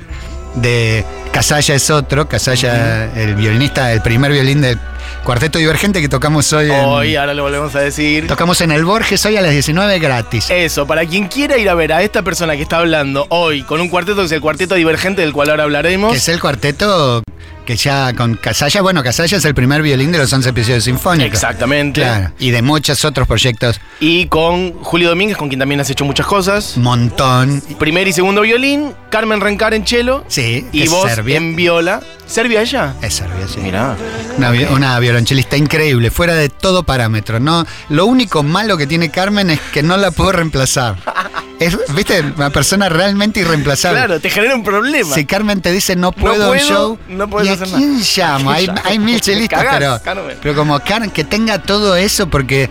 [0.56, 4.78] de Casalla es otro, Casalla, el violinista, el primer violín del
[5.22, 8.26] cuarteto divergente que tocamos hoy en, Hoy, ahora lo volvemos a decir.
[8.26, 10.50] tocamos en el Borges hoy a las 19 gratis.
[10.50, 13.80] Eso, para quien quiera ir a ver a esta persona que está hablando hoy con
[13.80, 16.12] un cuarteto que es el cuarteto divergente del cual ahora hablaremos.
[16.12, 17.22] Que es el cuarteto
[17.64, 21.32] que ya con Casalla, bueno, Casalla es el primer violín de los 11 episodios sinfónicos.
[21.32, 22.02] Exactamente.
[22.02, 26.04] Claro, y de muchos otros proyectos, Y con Julio Domínguez, con quien también has hecho
[26.04, 26.76] muchas cosas.
[26.76, 27.62] montón.
[27.78, 30.24] Primer y segundo violín, Carmen Rencar en cello.
[30.28, 31.38] Sí, Y vos serbia.
[31.38, 32.00] en viola.
[32.26, 32.94] ¿Serbia ella?
[33.00, 33.60] Es serbia, sí.
[33.60, 33.96] Mirá.
[34.36, 37.38] Una, una violonchelista increíble, fuera de todo parámetro.
[37.38, 40.96] No, lo único malo que tiene Carmen es que no la puedo reemplazar.
[41.60, 43.98] Es, viste, una persona realmente irreemplazable.
[44.00, 45.14] Claro, te genera un problema.
[45.14, 48.04] Si Carmen te dice no puedo, un puedo, show, no puedes ¿y a quién nada?
[48.16, 48.50] llamo?
[48.50, 52.68] ¿A Hay, hay mil chelistas, Cagás, pero, pero como Carmen, que tenga todo eso, porque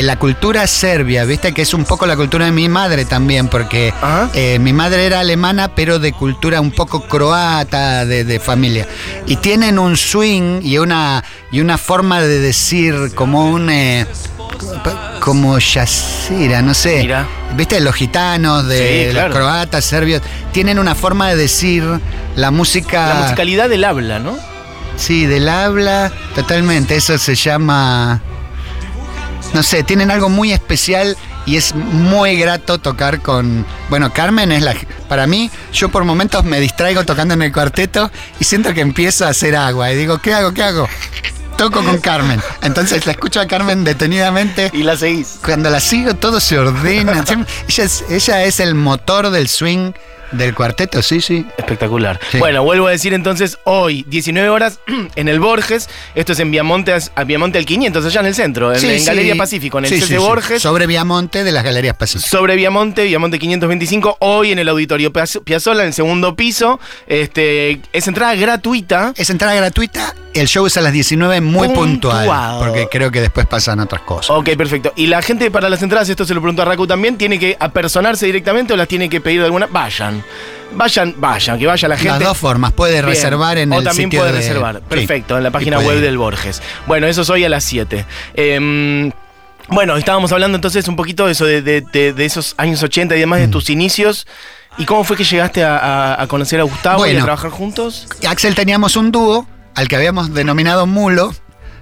[0.00, 3.94] la cultura serbia, viste, que es un poco la cultura de mi madre también, porque
[4.34, 8.86] eh, mi madre era alemana, pero de cultura un poco croata, de, de familia.
[9.26, 13.70] Y tienen un swing y una, y una forma de decir como un...
[13.70, 14.06] eh,
[15.20, 16.98] como yacera, no sé.
[17.02, 17.26] Mira.
[17.56, 17.80] ¿Viste?
[17.80, 19.28] Los gitanos, de Sí, claro.
[19.28, 21.84] los croatas, serbios, tienen una forma de decir
[22.36, 23.08] la música.
[23.08, 24.36] La musicalidad del habla, ¿no?
[24.96, 26.96] Sí, del habla, totalmente.
[26.96, 28.20] Eso se llama.
[29.52, 33.64] No sé, tienen algo muy especial y es muy grato tocar con.
[33.88, 34.74] Bueno, Carmen es la.
[35.08, 39.26] Para mí, yo por momentos me distraigo tocando en el cuarteto y siento que empiezo
[39.26, 39.92] a hacer agua.
[39.92, 40.52] Y digo, ¿qué hago?
[40.52, 40.88] ¿Qué hago?
[41.64, 42.42] Toco con Carmen.
[42.60, 44.70] Entonces la escucho a Carmen detenidamente.
[44.74, 45.38] Y la seguís.
[45.42, 47.24] Cuando la sigo todo se ordena.
[47.68, 49.92] Ella, es, ella es el motor del swing
[50.36, 51.46] del cuarteto, sí, sí.
[51.56, 52.20] Espectacular.
[52.30, 52.38] Sí.
[52.38, 54.78] Bueno, vuelvo a decir entonces, hoy, 19 horas,
[55.16, 55.88] en el Borges.
[56.14, 59.00] Esto es en Viamonte, a Viamonte al 500, allá en el centro, en, Sí, en
[59.00, 59.06] sí.
[59.06, 60.18] Galería Pacífico, en el CC.
[60.18, 60.62] Borges.
[60.62, 62.28] Sobre Viamonte de las Galerías Pacífico.
[62.28, 66.80] Sobre Viamonte, Viamonte 525, hoy en el Auditorio Piaz- Piazzolla, en el segundo piso.
[67.06, 69.12] Este, es entrada gratuita.
[69.16, 72.58] Es entrada gratuita, el show es a las 19 muy puntual, Puntuado.
[72.64, 74.30] porque creo que después pasan otras cosas.
[74.36, 74.92] Ok, perfecto.
[74.96, 77.56] Y la gente para las entradas, esto se lo pregunto a Raku también, ¿tiene que
[77.60, 79.66] apersonarse directamente o las tiene que pedir de alguna?
[79.66, 80.23] Vayan.
[80.76, 82.10] Vayan, vayan, que vaya la gente.
[82.10, 83.04] Las dos formas, puede Bien.
[83.06, 84.76] reservar en o el también sitio puede de- reservar.
[84.76, 84.82] Sí.
[84.88, 86.60] Perfecto, en la página web del Borges.
[86.86, 88.04] Bueno, eso es hoy a las 7.
[88.34, 89.12] Em,
[89.68, 93.14] bueno, estábamos hablando entonces un poquito de eso, de, de- de- de esos años 80
[93.16, 93.42] y demás, Mm.
[93.42, 94.26] de tus inicios.
[94.76, 98.08] ¿Y cómo fue que llegaste a, a- a conocer a Gustavo y a trabajar juntos?
[98.26, 101.32] Axel teníamos un dúo al que habíamos denominado Mulo.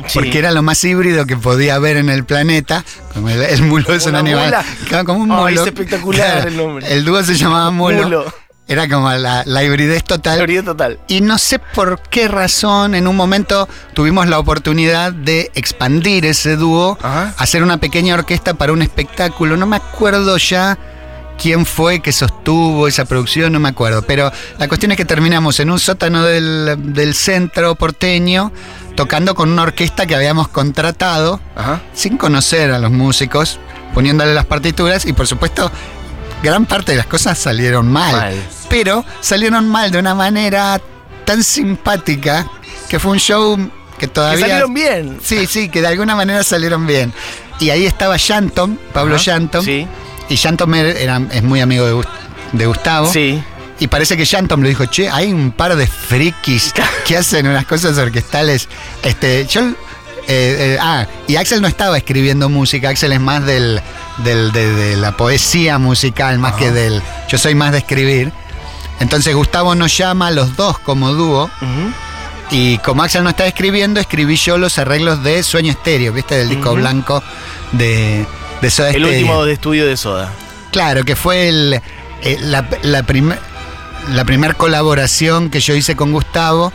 [0.09, 0.19] Sí.
[0.19, 2.85] Porque era lo más híbrido que podía haber en el planeta.
[3.15, 4.65] Como el, el mulo es un ¿Una animal.
[4.91, 5.05] mula?
[5.05, 5.61] Como un Ay, mulo.
[5.63, 6.93] es espectacular Claro, el nombre.
[6.93, 8.03] El dúo se llamaba Mulo.
[8.05, 8.35] Mulo.
[8.69, 10.37] Era como la, la hibridez total.
[10.39, 10.99] Teoría total.
[11.09, 16.57] Y no sé por qué razón, en un momento tuvimos la oportunidad de expandir ese
[16.57, 17.35] dúo, Ajá.
[17.39, 19.57] hacer una pequeña orquesta para un espectáculo.
[19.57, 20.79] No me acuerdo ya
[21.43, 24.03] quién fue que sostuvo esa producción, no me acuerdo.
[24.03, 28.53] Pero la cuestión es que terminamos en un sótano del, del centro porteño,
[28.95, 31.81] tocando con una orquesta que habíamos contratado, Ajá.
[31.95, 33.59] sin conocer a los músicos,
[33.95, 35.71] poniéndole las partituras y por supuesto...
[36.43, 38.35] Gran parte de las cosas salieron mal Mal.
[38.69, 40.81] pero salieron mal de una manera
[41.25, 42.49] tan simpática
[42.89, 44.41] que fue un show que Que todavía...
[44.41, 45.21] salieron bien.
[45.23, 47.13] Sí, sí, que de alguna manera salieron bien.
[47.61, 49.23] Y ahí estaba Shantom, Pablo Ajá.
[49.25, 49.65] Shantom.
[49.65, 49.87] Sí.
[50.33, 52.07] Y Shantom era, era- es muy amigo de, Gus-
[52.53, 53.13] de Gustavo.
[53.13, 53.43] Sí.
[53.79, 56.73] Y parece que Shantom le dijo, che, hay un par de frikis
[57.07, 58.69] que hacen unas cosas orquestales.
[59.03, 59.61] Este, yo...
[59.63, 59.75] eh,
[60.29, 63.81] eh, ah, y Axel no estaba escribiendo música, Axel es más del,
[64.19, 67.03] del- de, de la poesía musical, más que del...
[67.29, 68.33] Yo soy más de escribir.
[69.01, 71.51] Entonces Gustavo nos llama a los dos como dúo.
[72.51, 76.37] Y como Axel no estaba escribiendo, escribí yo los arreglos de Sueño Estéreo, ¿viste?
[76.37, 77.23] Del disco blanco
[77.73, 78.27] de,
[78.63, 79.11] de Soda El Stereo.
[79.11, 80.33] último de estudio de Soda.
[80.71, 81.81] Claro, que fue el,
[82.23, 83.37] eh, la, la, prim-
[84.15, 86.73] la primer colaboración que yo hice con Gustavo.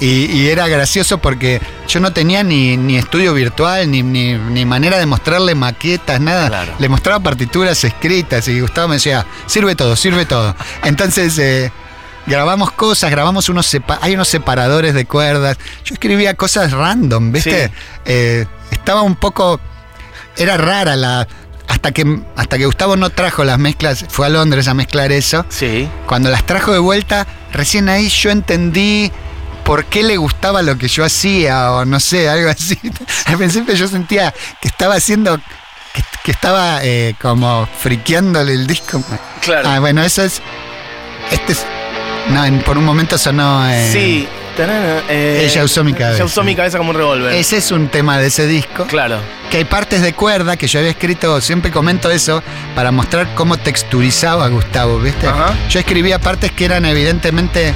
[0.00, 4.64] Y, y era gracioso porque yo no tenía ni, ni estudio virtual, ni, ni, ni
[4.64, 6.46] manera de mostrarle maquetas, nada.
[6.46, 6.72] Claro.
[6.78, 10.54] Le mostraba partituras escritas y Gustavo me decía, sirve todo, sirve todo.
[10.84, 11.72] Entonces eh,
[12.28, 15.58] grabamos cosas, grabamos unos hay unos separadores de cuerdas.
[15.84, 17.66] Yo escribía cosas random, ¿viste?
[17.66, 17.72] Sí.
[18.04, 19.58] Eh, estaba un poco
[20.38, 21.26] era rara la.
[21.68, 25.44] Hasta que, hasta que Gustavo no trajo las mezclas, fue a Londres a mezclar eso.
[25.50, 25.86] Sí.
[26.06, 29.12] Cuando las trajo de vuelta, recién ahí yo entendí
[29.64, 32.78] por qué le gustaba lo que yo hacía, o no sé, algo así.
[33.26, 35.36] Al principio yo sentía que estaba haciendo.
[35.92, 39.02] que, que estaba eh, como friqueándole el disco.
[39.42, 39.68] Claro.
[39.68, 40.40] Ah, bueno, eso es.
[41.30, 41.66] Este es.
[42.30, 43.68] No, en- por un momento sonó.
[43.68, 44.28] eh, Sí.
[44.66, 46.16] Eh, Ella usó mi cabeza.
[46.16, 47.32] Ella usó mi cabeza como un revólver.
[47.34, 48.84] Ese es un tema de ese disco.
[48.86, 49.20] Claro.
[49.50, 52.42] que hay partes de cuerda que yo había escrito, siempre comento eso,
[52.74, 55.26] para mostrar cómo texturizaba a Gustavo, ¿viste?
[55.26, 55.54] Ajá.
[55.70, 57.72] Yo escribía partes que eran evidentemente.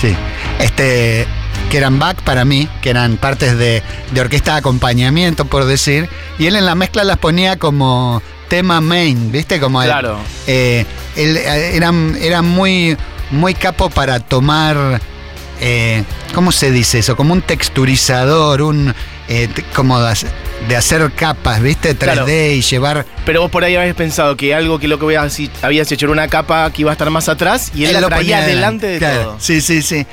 [0.00, 0.14] Sí.
[0.60, 1.26] Este.
[1.70, 6.08] que eran back para mí, que eran partes de, de orquesta de acompañamiento, por decir,
[6.38, 9.58] y él en la mezcla las ponía como tema main, ¿viste?
[9.58, 10.18] Como el- Claro.
[10.46, 12.96] eh, él eh, era, era muy,
[13.32, 15.00] muy capo para tomar
[15.60, 16.04] eh,
[16.34, 17.16] ¿cómo se dice eso?
[17.16, 18.94] Como un texturizador, un
[19.28, 21.94] eh, como de hacer- capas, ¿viste?
[21.96, 22.28] 3D Claro.
[22.30, 23.06] y llevar.
[23.24, 25.90] Pero vos por ahí habías pensado que algo que lo que voy a decir- habías
[25.90, 28.38] hecho era una capa que iba a estar más atrás y él, la lo traía
[28.38, 29.36] ponía delante de Claro, todo.
[29.40, 30.06] Sí, sí, sí.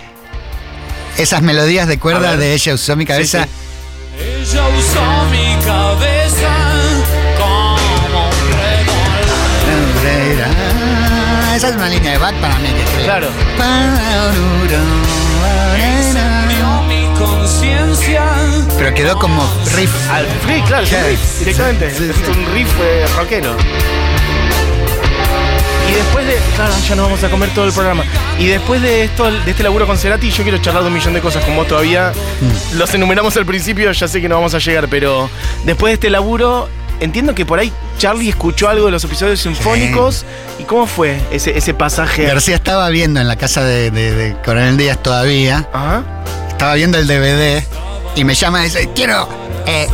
[1.17, 3.43] Esas melodías de cuerda de ella usó mi cabeza.
[3.43, 3.49] sí.
[4.51, 6.49] Ella usó mi cabeza
[11.55, 13.05] Esa es una línea de back para mí que creo.
[13.05, 13.27] Claro.
[18.77, 19.41] Pero quedó como
[19.75, 19.91] riff.
[20.11, 21.89] Al riff, claro, es un riff, directamente.
[21.91, 22.23] Sí, sí, es sí.
[22.37, 23.55] un riff eh, rockero.
[25.89, 26.37] Y después de.
[26.55, 28.03] Claro, ya nos vamos a comer todo el programa.
[28.37, 31.13] Y después de esto, de este laburo con Cerati, yo quiero charlar de un millón
[31.13, 32.11] de cosas con vos todavía.
[32.41, 32.77] Mm.
[32.77, 35.29] Los enumeramos al principio, ya sé que no vamos a llegar, pero
[35.65, 36.67] después de este laburo,
[36.99, 40.25] entiendo que por ahí Charlie escuchó algo de los episodios sinfónicos.
[40.59, 42.25] ¿Y cómo fue ese, ese pasaje?
[42.25, 45.67] García estaba viendo en la casa de, de- de Coronel Díaz todavía.
[45.71, 46.03] Ajá.
[46.49, 47.63] Estaba viendo el DVD
[48.15, 49.27] y me llama y dice: Quiero.
[49.65, 49.87] eh,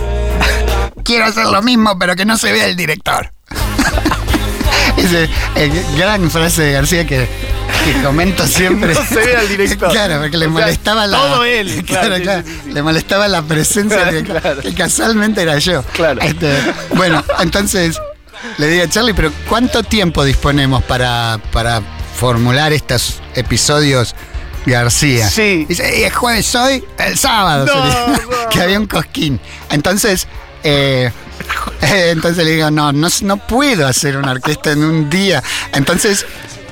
[1.03, 3.31] quiero hacer lo mismo, pero que no se vea el director.
[4.97, 7.25] Dice, eh, gran frase de García que,
[7.85, 8.93] que comento siempre.
[8.93, 9.91] No se vea el director.
[9.91, 11.17] Claro, porque le O sea, molestaba la.
[11.17, 12.43] todo él, claro, claro.
[12.45, 12.71] sí, sí, sí.
[12.73, 14.61] Le molestaba la presencia Claro.
[14.61, 15.83] que casualmente era yo.
[15.93, 16.19] Claro.
[16.21, 16.53] Este,
[16.95, 17.97] bueno, entonces
[18.57, 21.81] le digo a Charlie, pero ¿cuánto tiempo disponemos para, para
[22.17, 24.15] formular estos episodios
[24.65, 25.29] García?
[25.29, 25.65] Sí.
[25.67, 27.65] Dice, "Y es jueves hoy, el sábado.
[27.65, 28.07] No, sería".
[28.07, 28.49] no.
[28.49, 29.39] que había un cosquín.
[29.71, 30.27] Entonces,
[30.63, 31.11] eh,
[31.81, 35.41] entonces le digo, no, no, no puedo hacer una orquesta en un día.
[35.73, 36.25] Entonces,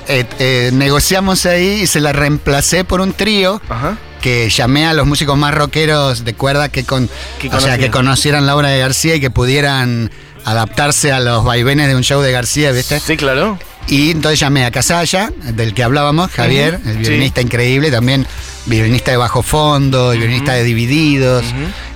[0.08, 3.96] eh, eh, negociamos ahí y se la reemplacé por un trío Ajá.
[4.22, 7.10] que llamé a los músicos más rockeros de cuerda que con
[7.52, 10.10] o sea que conocieran la obra de García y que pudieran
[10.46, 13.00] adaptarse a los vaivenes de un show de García, ¿viste?
[13.00, 13.58] Sí, claro.
[13.88, 18.26] Y entonces llamé a Casalla, del que hablábamos, Javier, el violinista increíble, también
[18.66, 21.44] violinista de bajo fondo, violinista de divididos.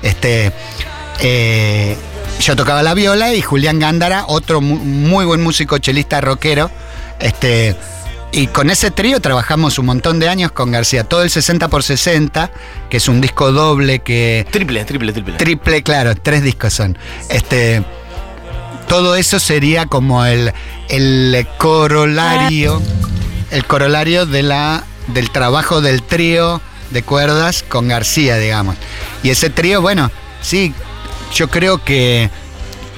[0.03, 0.53] Este
[1.21, 1.97] eh,
[2.41, 6.71] yo tocaba la viola y Julián Gándara, otro mu- muy buen músico chelista rockero.
[7.21, 7.77] Este,
[8.33, 11.83] y con ese trío trabajamos un montón de años con García, todo el 60 por
[11.83, 12.51] 60,
[12.89, 15.35] que es un disco doble que Triple, triple, triple.
[15.37, 16.97] triple, claro, tres discos son.
[17.29, 17.85] Este,
[18.93, 20.53] todo eso sería como el,
[20.91, 22.83] el corolario,
[23.51, 28.77] el corolario de la, del trabajo del trío de cuerdas con García, digamos.
[29.23, 30.11] Y ese trío, bueno,
[30.43, 30.75] sí,
[31.35, 32.29] yo creo que,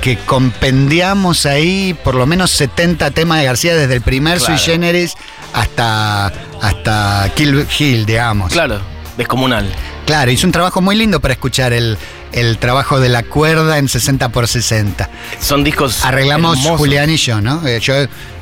[0.01, 4.59] que compendiamos ahí por lo menos 70 temas de García desde el primer Claro.
[4.59, 5.15] Sui Generis
[5.53, 8.53] hasta, hasta Kill Hill, digamos.
[8.53, 8.81] Claro,
[9.17, 9.73] descomunal.
[10.07, 11.97] Claro, hizo un trabajo muy lindo para escuchar el,
[12.35, 15.09] el trabajo de la cuerda en 60 por 60.
[15.41, 16.05] Son discos.
[16.05, 16.79] Arreglamos hermosos.
[16.79, 17.67] Julián y yo, ¿no?
[17.67, 17.95] Eh, Yo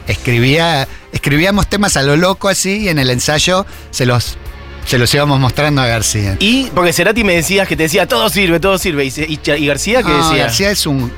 [0.06, 4.36] escribía, escribíamos temas a lo loco así y en el ensayo se los,
[4.86, 6.36] se los íbamos mostrando a García.
[6.40, 9.04] Y porque Cerati me decías que te decía todo sirve, todo sirve.
[9.04, 10.44] Y, García, ¿qué No, decía?
[10.44, 11.12] García es un.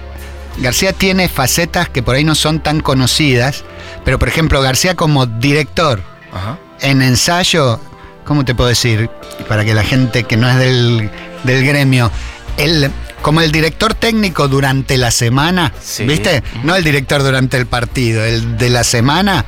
[0.59, 3.65] García tiene facetas que por ahí no son tan conocidas,
[4.05, 6.01] pero por ejemplo, García como director
[6.33, 6.59] Ajá.
[6.81, 7.81] en ensayo,
[8.25, 9.11] ¿cómo te puedo decir?
[9.49, 11.11] Para que la gente que no es del,
[11.43, 12.09] del gremio,
[12.57, 12.91] él,
[13.23, 16.05] como el director técnico durante la semana, Sí.
[16.05, 16.43] ¿viste?
[16.63, 19.45] No el director durante el partido, el de la semana.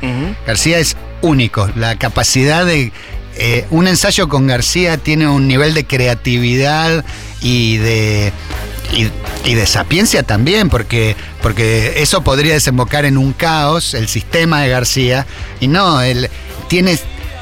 [0.47, 1.69] García es único.
[1.77, 2.93] La capacidad de.
[3.39, 7.05] eh, un ensayo con García tiene un nivel de creatividad
[7.41, 8.33] y de.
[8.95, 9.09] Y,
[9.51, 14.69] y de sapiencia también, porque, porque eso podría desembocar en un caos, el sistema de
[14.69, 15.27] García,
[15.59, 16.31] y no, él
[16.69, 16.97] tiene,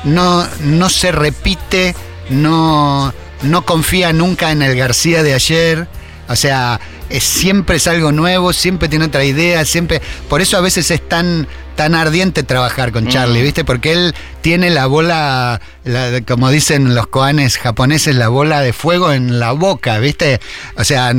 [0.04, 1.94] no, no se repite,
[2.30, 3.12] no,
[3.44, 5.86] no confía nunca en el García de ayer,
[6.28, 6.80] o sea,
[7.10, 10.00] es- siempre es algo nuevo, siempre tiene otra idea, siempre.
[10.28, 13.44] Por eso a veces es tan, tan ardiente trabajar con Charlie, Mm.
[13.44, 13.64] ¿viste?
[13.64, 19.12] Porque él tiene la bola, la- como dicen los koanes japoneses, la bola de fuego
[19.12, 20.40] en la boca, ¿viste?
[20.76, 21.12] O sea,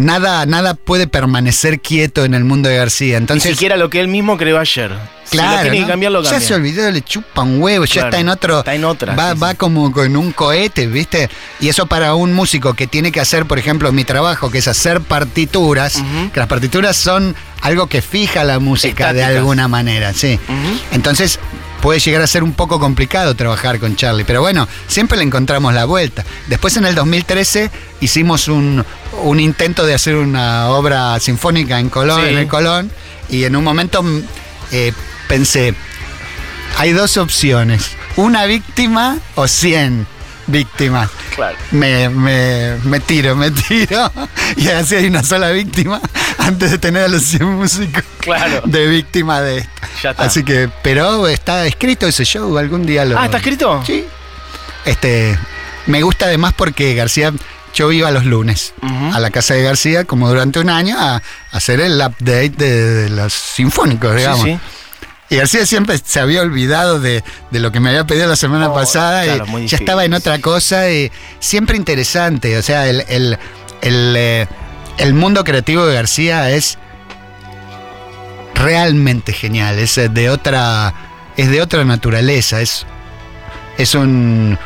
[0.00, 3.12] nada, nada puede permanecer quieto en el mundo de García.
[3.18, 4.92] Ni Entonces, siquiera lo que él mismo creó ayer.
[5.24, 5.86] si Claro, lo tiene ¿no?
[5.86, 6.48] que cambiar, lo Ya cambia.
[6.48, 8.58] se olvidó, le chupa un huevo, ya está en otro.
[8.60, 9.56] está en otra, Va, sí, va sí.
[9.56, 11.28] como con un cohete, ¿viste?
[11.60, 14.68] Y eso para un músico que tiene que hacer, por ejemplo, mi trabajo, que es
[14.68, 20.38] hacer partituras, que las partituras son algo que fija la música de alguna manera, sí.
[20.92, 21.38] Entonces
[21.82, 25.72] puede llegar a ser un poco complicado trabajar con Charlie, pero bueno, siempre le encontramos
[25.74, 26.24] la vuelta.
[26.48, 27.70] Después en el 2013
[28.00, 28.84] hicimos un,
[29.22, 32.28] un intento de hacer una obra sinfónica en Colón, Sí.
[32.28, 32.90] en el Colón,
[33.28, 34.22] y en un momento mm,
[34.72, 34.92] eh,
[35.28, 35.74] pensé,
[36.78, 40.06] hay dos opciones, una víctima o 100
[40.50, 41.08] víctimas.
[41.34, 41.56] Claro.
[41.70, 44.10] Me, me, me tiro, me tiro.
[44.56, 46.00] Y así hay una sola víctima
[46.38, 48.62] antes de tener a los 100 músicos Claro.
[48.64, 49.70] de víctima de esto.
[50.02, 50.24] Ya está.
[50.24, 53.18] Así que, pero está escrito ese show, algún día lo.
[53.18, 53.82] Ah, ¿está escrito?
[53.86, 54.04] Sí.
[54.84, 55.38] Este,
[55.86, 57.32] me gusta además porque García,
[57.74, 58.74] yo iba los lunes
[59.12, 61.22] a la casa de García como durante un año a, a
[61.52, 64.44] hacer el update de, de los sinfónicos, digamos.
[64.44, 64.60] Sí, sí.
[65.30, 67.22] Y García siempre se había olvidado de,
[67.52, 70.12] de lo que me había pedido la semana Oh, pasada claro, y ya estaba en
[70.12, 72.58] otra cosa y siempre interesante.
[72.58, 73.38] O sea, el, el,
[73.80, 74.48] el, eh,
[74.98, 76.78] el mundo creativo de García es
[78.54, 79.78] realmente genial.
[79.78, 80.92] Es eh, de otra,
[81.36, 82.60] es de otra naturaleza.
[82.60, 82.84] Es,
[83.78, 84.58] es un.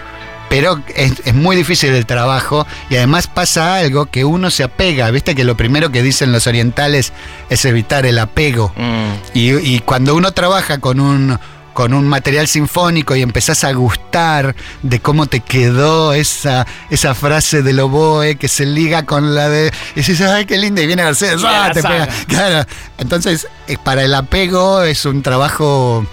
[0.55, 5.11] Pero es, es muy difícil el trabajo y además pasa algo que uno se apega.
[5.11, 7.13] Viste que lo primero que dicen los orientales
[7.51, 8.73] es evitar el apego.
[8.77, 9.13] Mm.
[9.35, 11.37] Y, y cuando uno trabaja con un,
[11.73, 17.63] con un material sinfónico y empezás a gustar de cómo te quedó esa, esa frase
[17.63, 19.73] del oboe que se liga con la de.
[19.97, 21.67] Y dices, ay, qué linda, y viene García, Y ¡ah!
[21.67, 22.07] la te saga.
[22.07, 22.25] pega.
[22.29, 22.69] Claro.
[22.99, 23.49] Entonces,
[23.83, 26.07] para el apego es un trabajo.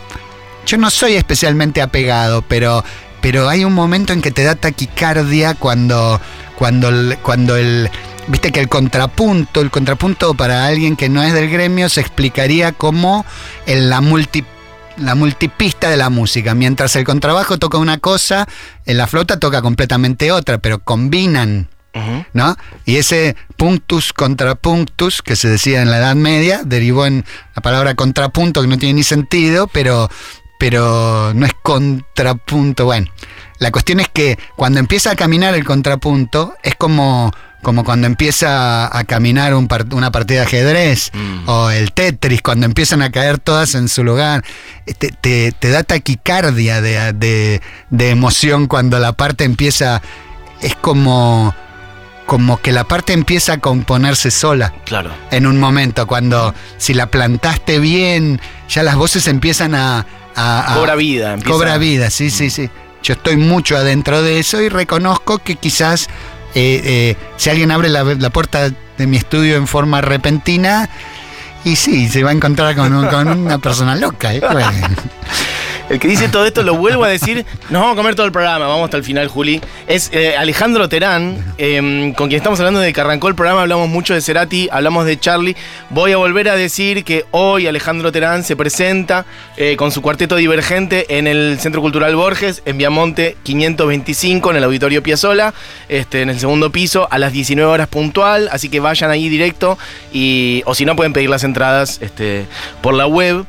[0.65, 2.83] Yo no soy especialmente apegado, pero,
[3.21, 6.19] pero hay un momento en que te da taquicardia cuando,
[6.57, 7.89] cuando, el, cuando el.
[8.27, 12.71] Viste que el contrapunto, el contrapunto para alguien que no es del gremio se explicaría
[12.71, 13.25] como
[13.65, 14.45] en la multi
[14.97, 16.53] la multipista de la música.
[16.53, 18.47] Mientras el contrabajo toca una cosa,
[18.85, 21.67] en la flauta toca completamente otra, pero combinan.
[22.33, 22.55] ¿no?
[22.85, 27.95] Y ese punctus contrapunctus que se decía en la Edad Media derivó en la palabra
[27.95, 30.09] contrapunto que no tiene ni sentido, pero,
[30.61, 32.85] pero no es contrapunto.
[32.85, 33.07] Bueno,
[33.57, 37.31] la cuestión es que cuando empieza a caminar el contrapunto es como,
[37.63, 41.49] como cuando empieza a caminar un una partida de ajedrez Mm.
[41.49, 44.43] o el Tetris, cuando empiezan a caer todas en su lugar.
[44.99, 47.59] Te, te- te da taquicardia de, de-
[47.89, 50.03] de emoción cuando la parte empieza.
[50.61, 51.55] Es como,
[52.27, 55.11] como que la parte empieza a componerse sola Claro.
[55.31, 56.05] en un momento.
[56.05, 58.39] Cuando si la plantaste bien,
[58.69, 60.05] ya las voces empiezan a.
[60.35, 61.33] a- a- Cobra vida.
[61.33, 62.69] empieza- Cobra vida, sí, sí, sí.
[63.03, 66.07] Yo estoy mucho adentro de eso y reconozco que quizás
[66.53, 70.89] eh, eh, si alguien abre la, la puerta de mi estudio en forma repentina,
[71.63, 74.33] y sí, se va a encontrar con, un- con una persona loca.
[74.33, 74.41] ¿eh?
[74.51, 74.69] Bueno.
[75.91, 78.31] El que dice todo esto, lo vuelvo a decir, nos vamos a comer todo el
[78.31, 79.59] programa, vamos hasta el final, Juli.
[79.87, 83.89] Es eh, Alejandro Terán, eh, con quien estamos hablando de que arrancó el programa, hablamos
[83.89, 85.53] mucho de Cerati, hablamos de Charlie.
[85.89, 89.25] Voy a volver a decir que hoy Alejandro Terán se presenta
[89.57, 94.63] eh, con su cuarteto divergente en el Centro Cultural Borges, en Viamonte 525, en el
[94.63, 95.53] Auditorio Piazzola,
[95.89, 99.77] este, en el segundo piso, a las 19 horas puntual, así que vayan ahí directo
[100.13, 102.45] y, o si no pueden pedir las entradas este,
[102.81, 103.45] por la web.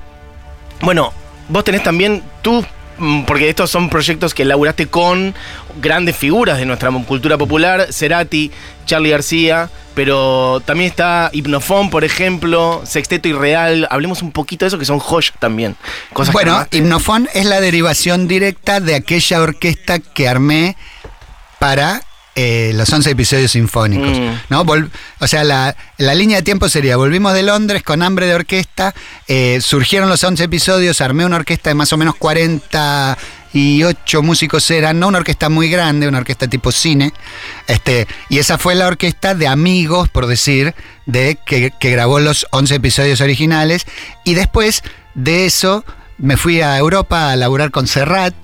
[0.80, 1.12] Bueno,
[1.53, 2.64] vos tenés también tú,
[2.98, 5.34] mm, porque estos son proyectos que laburaste con
[5.80, 8.50] grandes figuras de nuestra cultura popular, Cerati,
[8.86, 13.86] Charlie García, pero también está Hipnofón, por ejemplo, Sexteto Irreal.
[13.90, 15.76] Hablemos un poquito de eso, que son joyas también.
[16.14, 16.78] Cosas que Bueno, armaste.
[16.78, 20.76] Hipnofón es la derivación directa de aquella orquesta que armé
[21.59, 22.03] para
[22.35, 24.18] eh, los 11 episodios sinfónicos.
[24.18, 24.33] Mm.
[24.49, 24.64] ¿no?
[24.64, 28.35] Vol- o sea, la, la línea de tiempo sería, volvimos de Londres con hambre de
[28.35, 28.95] orquesta,
[29.28, 34.99] eh, surgieron los 11 episodios, armé una orquesta de más o menos 48 músicos eran,
[34.99, 37.12] no una orquesta muy grande, una orquesta tipo cine,
[37.66, 40.74] este, y esa fue la orquesta de amigos, por decir,
[41.07, 43.87] de que, que grabó los 11 episodios originales,
[44.24, 44.83] y después
[45.14, 45.85] de eso
[46.18, 48.35] me fui a Europa a laburar con Serrat,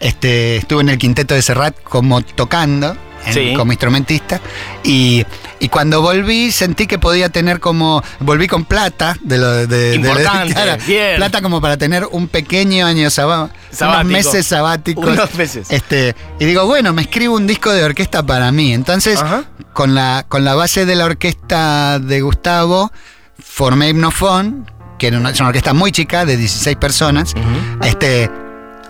[0.00, 2.96] este, estuve en el quinteto de Serrat como tocando,
[3.26, 3.54] en- Sí.
[3.56, 4.40] como instrumentista,
[4.84, 5.24] y,
[5.60, 9.94] y cuando volví sentí que podía tener como, volví con plata, de lo de, de-
[9.96, 10.54] Importante,
[10.86, 11.16] bien.
[11.16, 14.00] plata como para tener un pequeño año sabá- Sabático.
[14.00, 15.06] unos meses sabáticos.
[15.06, 15.70] Unos meses.
[15.70, 18.72] Este, y digo, bueno, me escribo un disco de orquesta para mí.
[18.74, 19.44] Entonces, Ajá.
[19.72, 22.92] con la, con la base de la orquesta de Gustavo,
[23.38, 27.34] formé Hipnofón, que es una orquesta muy chica, de 16 personas.
[27.82, 28.30] Este,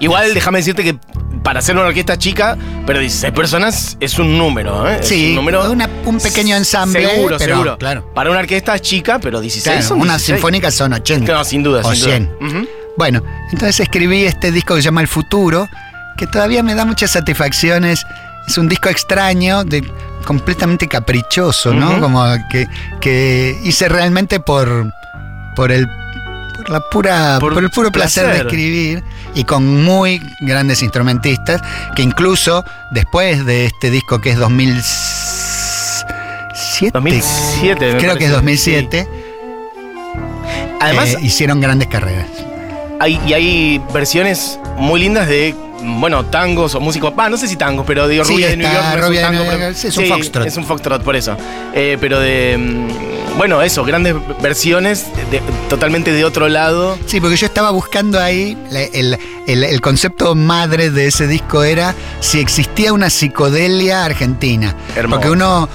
[0.00, 0.98] Igual déjame decirte que
[1.42, 4.98] para hacer una orquesta chica, pero 16 personas es un número, ¿eh?
[5.00, 5.70] Es sí, un número.
[5.70, 7.06] una- un pequeño ensamble.
[7.08, 7.78] Seguro, pero, seguro.
[7.78, 8.10] Claro.
[8.14, 10.36] Para una orquesta chica, pero 16 Claro, son una 16.
[10.36, 11.32] sinfónica son 80.
[11.32, 12.36] No, sin duda, o sin 100.
[12.38, 12.48] duda.
[12.60, 12.68] Ujú.
[12.96, 15.68] Bueno, entonces escribí este disco que se llama El Futuro,
[16.16, 18.04] que todavía me da muchas satisfacciones.
[18.46, 19.82] Es un disco extraño, de,
[20.26, 22.00] completamente caprichoso, ¿no?
[22.00, 22.66] Como que,
[23.00, 24.92] que hice realmente por,
[25.56, 25.86] por el
[26.62, 28.24] por la pura Por por, el puro placer.
[28.24, 28.42] placer.
[28.44, 29.02] de escribir
[29.34, 31.60] y con muy grandes instrumentistas
[31.94, 39.08] que incluso después de este disco que es 2007 2007, me creo que es 2007
[40.80, 42.26] Además, eh, hicieron grandes carreras
[42.98, 47.12] hay, y hay versiones muy lindas de, bueno, tangos o música.
[47.16, 48.84] Ah, no sé si tangos, pero digo, Sí, Rubia de New York.
[48.96, 50.46] no es un tango, pero- es un sí, foxtrot.
[50.46, 51.36] Es un foxtrot, por eso.
[51.74, 52.86] Eh, pero de.
[53.36, 56.98] Bueno, eso, grandes versiones de- totalmente de otro lado.
[57.06, 58.56] Sí, porque yo estaba buscando ahí,
[58.92, 64.74] el, el- el concepto madre de ese disco era si existía una psicodelia argentina.
[64.96, 65.20] Hermoso.
[65.20, 65.68] Porque uno,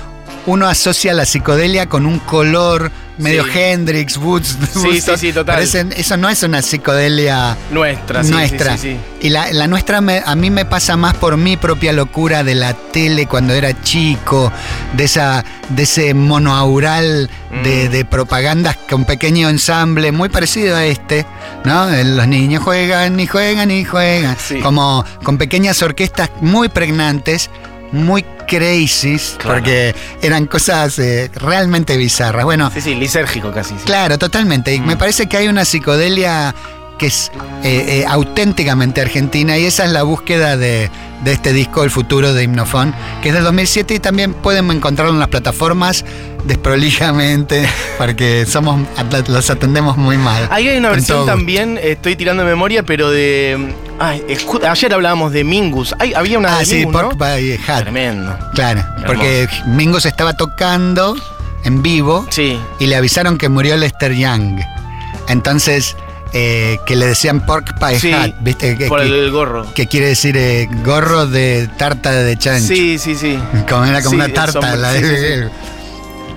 [0.45, 3.51] uno asocia la psicodelia con un color medio Sí.
[3.55, 4.57] Hendrix, Woods.
[4.73, 5.17] Sí, Woodstock.
[5.17, 5.59] sí, sí, total.
[5.59, 8.77] Parecen- eso no es una psicodelia Nuestra, nuestra.
[9.21, 12.55] Y la, la nuestra me- a mí me pasa más por mi propia locura de
[12.55, 14.51] la tele cuando era chico,
[14.93, 17.29] de esa de ese monoaural
[17.63, 17.91] de, Mm.
[17.91, 21.25] de propagandas con pequeño ensamble, muy parecido a este,
[21.65, 21.89] ¿no?
[21.89, 24.59] Eh, Los niños juegan y juegan y juegan, Sí.
[24.59, 27.49] como con pequeñas orquestas muy pregnantes,
[27.91, 29.55] muy crazy, Claro.
[29.55, 32.45] porque eran cosas eh, realmente bizarras.
[32.45, 33.75] Bueno, Sí, sí, lisérgico casi.
[33.75, 33.81] sí.
[33.85, 34.73] Claro, totalmente.
[34.73, 34.97] Y me Mm.
[34.97, 36.53] parece que hay una psicodelia
[36.97, 37.31] que es
[37.63, 40.89] eh, eh, auténticamente argentina y esa es la búsqueda de,
[41.23, 45.13] de este disco, El futuro de Himnofón, que es del 2007 y también pueden encontrarlo
[45.13, 46.03] en las plataformas
[46.45, 47.67] desprolijamente
[47.97, 48.81] porque somos
[49.27, 50.47] los atendemos muy mal.
[50.51, 53.73] Ahí hay una versión también, estoy tirando de memoria, pero de.
[53.99, 54.23] Ay,
[54.69, 55.95] ayer hablábamos de Mingus.
[55.99, 57.17] Ay, había una Ah, de sí, Mingus, Pork ¿no?
[57.17, 57.81] by Hat.
[57.83, 58.37] Tremendo.
[58.53, 61.15] Claro, porque Mingus estaba tocando
[61.63, 62.59] en vivo Sí.
[62.79, 64.59] y le avisaron que murió Lester Young.
[65.27, 65.95] Entonces,
[66.33, 68.77] eh, que le decían Pork Pie Sí, Hat, ¿viste?
[68.77, 69.65] Que, por el, gorro.
[69.73, 72.67] que quiere decir eh, gorro de tarta de chancho.
[72.67, 73.39] Sí, sí, sí.
[73.67, 74.75] Como era como Sí, una tarta.
[74.75, 75.49] la de-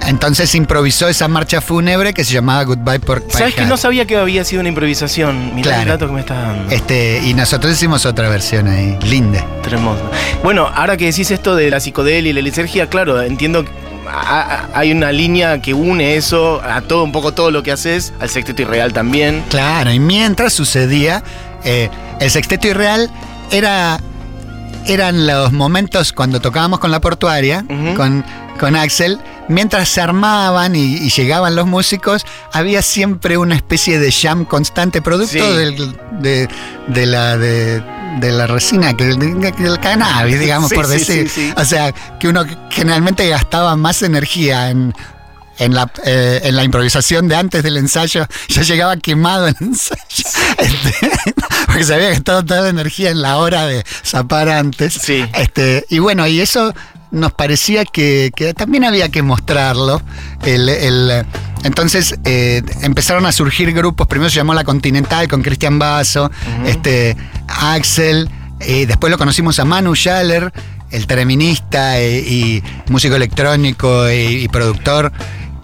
[0.06, 4.16] Entonces improvisó esa marcha fúnebre que se llamaba Goodbye Pie ¿Sabes que no sabía que
[4.16, 5.54] había sido una improvisación?
[5.54, 5.90] Mirá el Claro.
[5.92, 6.70] dato que me estás dando.
[6.74, 9.44] Este, y nosotros hicimos otra versión ahí, linda.
[9.62, 10.10] Tremendo.
[10.42, 13.70] Bueno, ahora que decís esto de la psicodelia y la lisergia, claro, entiendo que
[14.74, 18.28] hay una línea que une eso a todo, un poco todo lo que haces, al
[18.28, 19.44] sexteto irreal también.
[19.50, 21.22] Claro, y mientras sucedía,
[21.64, 21.88] eh,
[22.18, 23.10] el sexteto irreal
[23.52, 24.00] era,
[24.86, 27.64] eran los momentos cuando tocábamos con la portuaria,
[27.96, 28.24] con,
[28.60, 34.12] con Axel, mientras se armaban y, y llegaban los músicos, había siempre una especie de
[34.12, 35.56] jam constante, producto Sí.
[35.56, 36.48] del- de,
[36.88, 37.36] de la...
[37.36, 37.82] De,
[38.18, 41.28] de la resina, que del, cannabis, digamos, Sí, por decir.
[41.30, 41.52] sí.
[41.56, 44.92] O sea, que uno generalmente gastaba más energía en,
[45.58, 48.26] en la, eh, en la improvisación de antes del ensayo.
[48.48, 50.24] Yo llegaba quemado en el ensayo.
[50.58, 51.10] Este,
[51.66, 54.94] porque se había gastado toda la energía en la hora de zapar antes.
[54.94, 55.24] Sí.
[55.34, 56.74] Este, y bueno, y eso
[57.10, 60.00] nos parecía que, que también había que mostrarlo.
[60.44, 61.24] El, el,
[61.64, 64.06] entonces eh, empezaron a surgir grupos.
[64.06, 66.30] Primero se llamó La Continental con Cristian Basso,
[66.64, 67.16] este,
[67.48, 68.28] Axel.
[68.60, 70.52] eh, después lo conocimos a Manu Schaller,
[70.90, 75.12] el terminista eh, y músico electrónico eh, y, y productor.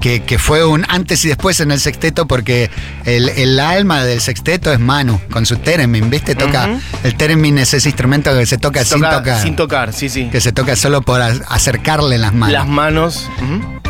[0.00, 2.70] Que, que fue un antes y después en el sexteto porque
[3.06, 6.34] el, el alma del sexteto es Manu, con su theremin, ¿viste?
[6.34, 6.78] Toca.
[7.02, 10.28] El theremin es ese instrumento que se toca, sin Toca- tocar Sin tocar, sí, sí.
[10.30, 12.52] que se toca solo por acercarle las manos.
[12.52, 13.30] Las manos.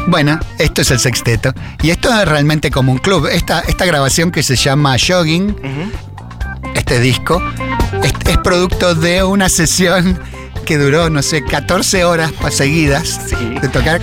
[0.07, 1.53] Bueno, esto es el sexteto.
[1.83, 3.27] Y esto es realmente como un club.
[3.27, 5.57] Esta, esta grabación que se llama Jogging,
[6.77, 7.43] este disco,
[8.05, 10.19] es, es producto de una sesión
[10.65, 13.37] que duró, no sé, 14 horas seguidas Sí.
[13.61, 14.01] de tocar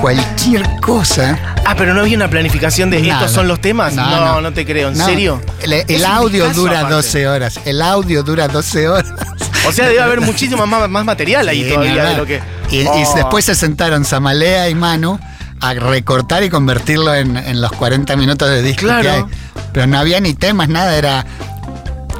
[0.00, 1.38] cualquier cosa.
[1.64, 3.20] Ah, pero no había una planificación de Nada.
[3.20, 3.94] estos son los temas.
[3.94, 4.52] No, No, no, no.
[4.52, 4.88] te creo.
[4.88, 5.40] ¿En No, serio?
[5.62, 6.94] El, audio dura aparte.
[6.94, 7.60] 12 horas.
[7.64, 9.12] El audio dura 12 horas.
[9.68, 12.40] O sea, debe haber muchísimo más, más material ahí Sí, todavía de lo que.
[12.70, 13.14] Y, y Oh.
[13.16, 15.18] después se sentaron Samalea y Manu
[15.60, 19.02] a recortar y convertirlo en, en los 40 minutos de disco Claro.
[19.02, 19.24] que hay.
[19.72, 21.26] Pero no había ni temas, nada, era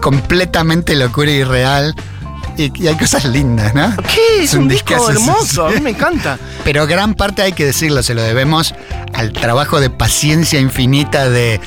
[0.02, 1.94] completamente locura y real.
[2.56, 3.94] Y, y hay cosas lindas, ¿no?
[4.14, 4.44] ¿Qué?
[4.44, 5.66] Es, un, disco hermoso.
[5.66, 6.38] A mí me encanta.
[6.64, 8.74] Pero gran parte hay que decirlo, se lo debemos
[9.12, 11.60] al trabajo de paciencia infinita de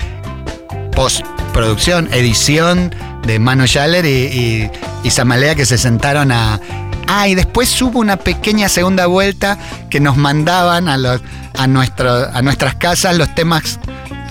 [0.95, 2.93] postproducción, edición
[3.25, 4.71] de Mano Schaller y, y,
[5.03, 6.59] y Samalea que se sentaron a.
[7.07, 9.57] Ah, y después hubo una pequeña segunda vuelta
[9.89, 11.21] que nos mandaban a, los,
[11.57, 13.79] a, nuestro, a nuestras casas los temas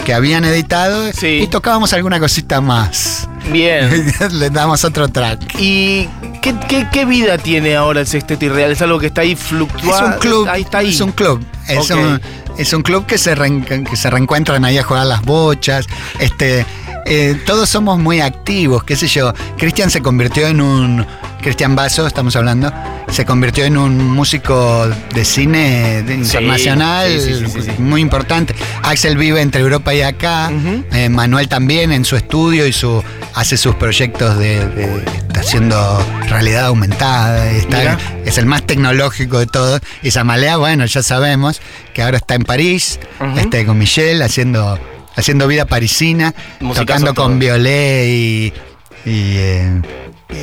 [0.05, 1.41] que habían editado Sí.
[1.43, 3.29] y tocábamos alguna cosita más.
[3.51, 4.13] Bien.
[4.31, 5.59] Le damos otro track.
[5.59, 6.09] ¿Y
[6.53, 8.71] qué, qué- qué vida tiene ahora el Sexteto Irreal?
[8.73, 10.07] ¿Es algo que está ahí Es fluctuando?
[10.17, 10.49] un club.
[10.49, 10.91] Ahí está ahí.
[10.91, 11.45] Es un club.
[11.69, 12.21] Es, un,
[12.57, 15.87] es un club que se, reenc- que se reencuentran ahí a jugar las bochas.
[16.19, 16.65] Este,
[17.07, 19.33] eh, todos somos muy activos, qué sé yo.
[19.57, 21.07] Cristian se convirtió en un.
[21.41, 22.73] Cristian Basso, estamos hablando.
[23.11, 27.71] Se convirtió en un músico de cine de- internacional sí, sí, sí, sí, sí.
[27.83, 28.55] muy importante.
[28.83, 30.51] Axel vive entre Europa y acá.
[30.93, 33.03] Eh, Manuel también en su estudio y su
[33.41, 34.97] hace sus proyectos de, de-
[35.29, 37.51] está haciendo realidad aumentada.
[37.53, 37.99] Está, Mira.
[38.25, 39.81] es el más tecnológico de todos.
[40.03, 41.61] Y Samalea, bueno, ya sabemos
[41.95, 42.99] que ahora está en París,
[43.37, 44.79] este, con Michelle, haciendo,
[45.17, 47.25] haciendo vida parisina, Musicazo tocando todo.
[47.27, 48.53] con Violet y,
[49.07, 49.83] y, eh,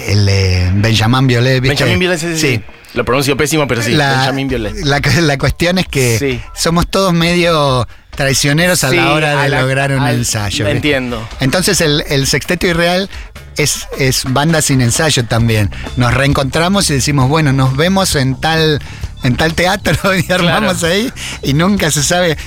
[0.08, 1.62] el eh, Benjamin Violet.
[1.62, 1.70] ¿viste?
[1.84, 2.62] Benjamin Violet, sí, sí, sí.
[2.94, 4.74] Lo pronuncio pésimo, pero sí, la, Benjamin Biolay.
[4.86, 6.42] la, la cuestión es que Sí.
[6.56, 7.86] somos todos medio
[8.16, 10.68] traicioneros a Sí, la hora de la- lograr un al- ensayo.
[10.68, 11.28] Entiendo.
[11.40, 13.10] Entonces el, el sexteto irreal
[13.58, 15.72] es, es banda sin ensayo también.
[15.98, 18.82] Nos reencontramos y decimos, bueno, nos vemos en tal,
[19.24, 21.12] en tal teatro y armamos ahí
[21.44, 22.38] y nunca se sabe.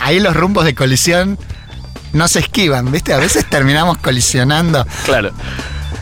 [0.00, 1.38] Ahí los rumbos de colisión
[2.12, 3.12] no se esquivan, ¿viste?
[3.12, 4.86] A veces terminamos colisionando.
[5.04, 5.32] Claro.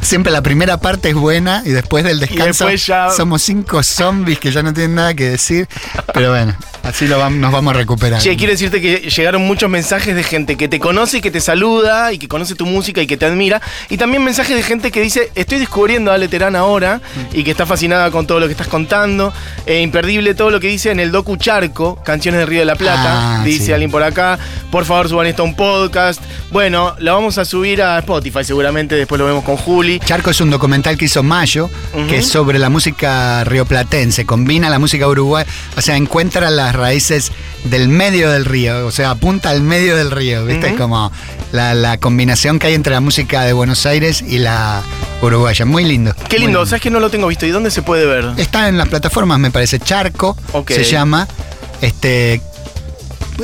[0.04, 4.38] Siempre la primera parte es buena y después del descanso después ya- somos cinco zombies
[4.38, 5.66] que ya no tienen nada que decir.
[6.12, 8.22] Pero bueno, así lo nos vamos recuperando.
[8.22, 11.40] Che, quiero decirte que llegaron muchos mensajes de gente que te conoce y que te
[11.40, 13.62] saluda y que conoce tu música y que te admira.
[13.88, 17.00] Y también mensajes de gente que dice, estoy descubriendo a Ale Terán ahora
[17.32, 19.32] y que está fascinada con todo lo que estás contando.
[19.66, 22.76] Eh, imperdible todo lo que dice en el docu Charco, Canciones del Río de la
[22.76, 23.40] Plata.
[23.40, 23.72] Ah, dice sí.
[23.72, 24.38] alguien por acá.
[24.70, 26.20] Por favor, suban esto a un podcast.
[26.50, 29.93] Bueno, lo vamos a subir a Spotify seguramente, después lo vemos con Juli.
[30.00, 31.70] Charco es un documental que hizo Mayo,
[32.08, 37.32] que es sobre la música rioplatense, combina la música uruguaya, o sea, encuentra las raíces
[37.64, 40.68] del medio del río, o sea, apunta al medio del río, ¿viste?
[40.68, 40.76] Ujú.
[40.78, 41.12] Como
[41.52, 44.82] la, la combinación que hay entre la música de Buenos Aires y la
[45.22, 45.64] uruguaya.
[45.64, 46.14] Muy lindo.
[46.28, 47.46] Qué muy lindo, ¿sabes que no lo tengo visto?
[47.46, 48.32] ¿Y dónde se puede ver?
[48.36, 49.78] Está en las plataformas, me parece.
[49.78, 50.36] Charco
[50.68, 51.26] se llama.
[51.80, 52.40] Este.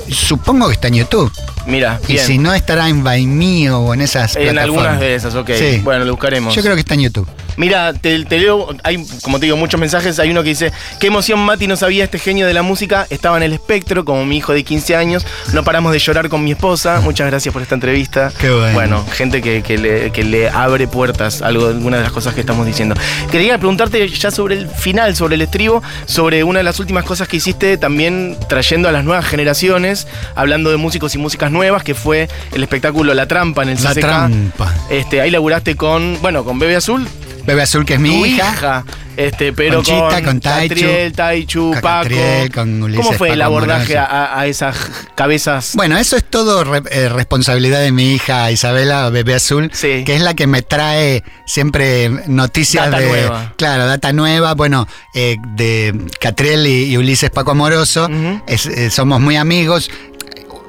[0.08, 1.30] Supongo que está en YouTube.
[1.66, 2.26] Mira, Y bien.
[2.26, 4.64] si no, estará en Vimeo o en esas en plataformas.
[4.84, 5.50] algunas de esas, ok.
[5.58, 5.80] Sí.
[5.82, 6.54] Bueno, lo buscaremos.
[6.54, 7.28] Yo creo que está en YouTube.
[7.56, 10.18] Mira, te, te leo, hay, como te digo, muchos mensajes.
[10.18, 13.06] Hay uno que dice, qué emoción Mati no sabía este genio de la música.
[13.10, 15.26] Estaba en el espectro, como mi hijo de 15 años.
[15.52, 17.00] No paramos de llorar con mi esposa.
[17.00, 18.32] Muchas gracias por esta entrevista.
[18.38, 18.74] Qué bueno.
[18.74, 22.40] Bueno, gente que, que le, que le abre puertas algo, alguna de las cosas que
[22.40, 22.94] estamos diciendo.
[23.30, 27.28] Quería preguntarte ya sobre el final, sobre el estribo, sobre una de las últimas cosas
[27.28, 31.94] que hiciste también trayendo a las nuevas generaciones, hablando de músicos y músicas nuevas, que
[31.94, 34.00] fue el espectáculo La Trampa en el La CCK.
[34.00, 34.74] Trampa.
[34.90, 37.06] Este, ahí laburaste con, bueno, con Bebe Azul,
[37.50, 38.52] Bebe Azul, que es mi hija.
[38.54, 38.84] hija.
[39.16, 40.74] Este, pero Con Chita, con, con Taichu.
[40.74, 42.02] Catriel, Taichu, Con Paco.
[42.04, 44.76] Catriel, con Ulises, ¿Cómo fue el abordaje a, a esas
[45.14, 45.72] cabezas?
[45.74, 50.04] Bueno, eso es todo re- eh, responsabilidad de mi hija Isabela Bebé Azul, Sí.
[50.06, 53.08] que es la que me trae siempre noticias Data de.
[53.08, 53.52] nueva.
[53.58, 54.54] Claro, data nueva.
[54.54, 58.08] Bueno, eh, de Catriel y, y Ulises Paco Amoroso.
[58.46, 59.90] Es- eh, somos muy amigos.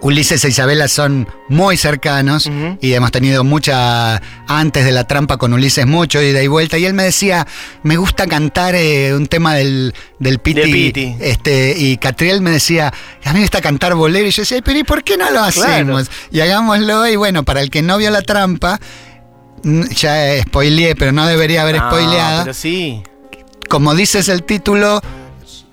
[0.02, 2.50] Ulises e Isabela son muy cercanos
[2.82, 6.78] y hemos tenido mucha, antes de la trampa con Ulises, mucho ida y vuelta.
[6.80, 7.46] Y él me decía,
[7.84, 11.16] me gusta cantar eh, un tema del, del Piti.
[11.20, 12.92] Este, y Catriel me decía,
[13.24, 14.28] a mí me gusta cantar bolero.
[14.28, 16.10] Y yo decía, pero ¿y por qué no lo hacemos?
[16.32, 17.08] Y hagámoslo.
[17.08, 18.80] Y bueno, para el que no vio la trampa,
[19.64, 22.42] mm, ya spoileé, pero no debería haber Ah, spoileado.
[22.44, 23.04] Pero sí.
[23.70, 25.00] Como dices el título,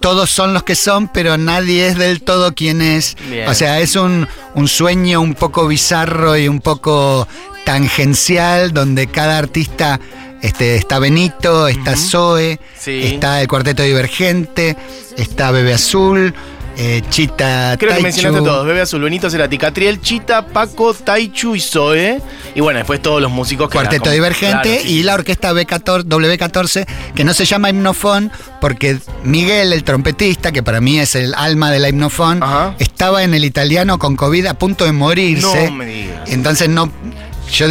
[0.01, 3.17] todos son los que son, pero nadie es del todo quien es.
[3.31, 3.49] Bien.
[3.49, 7.27] O sea, es un, un sueño un poco bizarro y un poco
[7.65, 10.01] tangencial, donde cada artista
[10.43, 13.01] este, está Benito, está Zoe, Sí.
[13.05, 14.77] está el Cuarteto Divergente,
[15.17, 16.35] está Bebe Azul,
[16.79, 18.03] eh, Chita Creo que Taichu.
[18.05, 18.65] mencionaste todos.
[18.67, 22.21] Bebe Azul, Benito Cerati, Catriel, Chita, Paco, Taichu y Zoe.
[22.55, 25.53] Y bueno, después todos los músicos que Cuarteto como- Divergente Claro, sí, y la orquesta
[25.53, 31.15] B14, W14, que no se llama himnofón porque Miguel, el trompetista, que para mí es
[31.15, 32.75] el alma de la himnofón, Ajá.
[32.79, 35.67] estaba en el italiano con COVID a punto de morirse.
[35.67, 36.31] No me digas.
[36.31, 36.91] Entonces no.
[37.51, 37.67] Yo,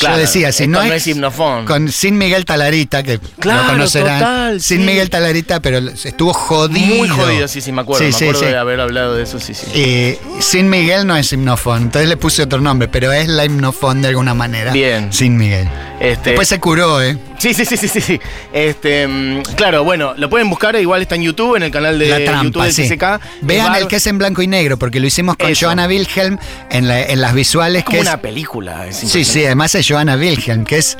[0.00, 1.64] yo decía, si no, no es himnofón.
[1.66, 4.18] Con, sin Miguel Talarita, que Claro, lo conocerán.
[4.20, 4.84] total, sin sí.
[4.84, 6.96] Miguel Talarita, pero estuvo jodido.
[6.96, 8.04] Muy jodido, sí, sí, me acuerdo.
[8.06, 8.46] Sí, me acuerdo sí.
[8.52, 9.66] de haber hablado de eso, sí, sí.
[9.74, 14.02] Eh, sin Miguel no es himnofón, entonces le puse otro nombre, pero es la himnofón
[14.02, 14.72] de alguna manera.
[14.72, 15.12] Bien.
[15.12, 15.68] Sin Miguel.
[16.00, 17.16] Este, Después se curó, ¿eh?
[17.38, 18.18] Sí, sí, sí, sí, sí.
[18.52, 22.06] Este, mm, claro, bueno, lo pueden buscar, igual está en YouTube, en el canal de
[22.08, 22.88] La YouTube trampa, del sí.
[22.88, 23.20] CCK.
[23.42, 25.66] Vean Es el que es en blanco y negro, porque lo hicimos con Eso.
[25.66, 26.38] Johanna Wilhelm
[26.70, 27.84] en, la- en las visuales.
[27.84, 28.86] como que una es, película.
[28.86, 30.98] es sí, sí, además es Johanna Wilhelm, que es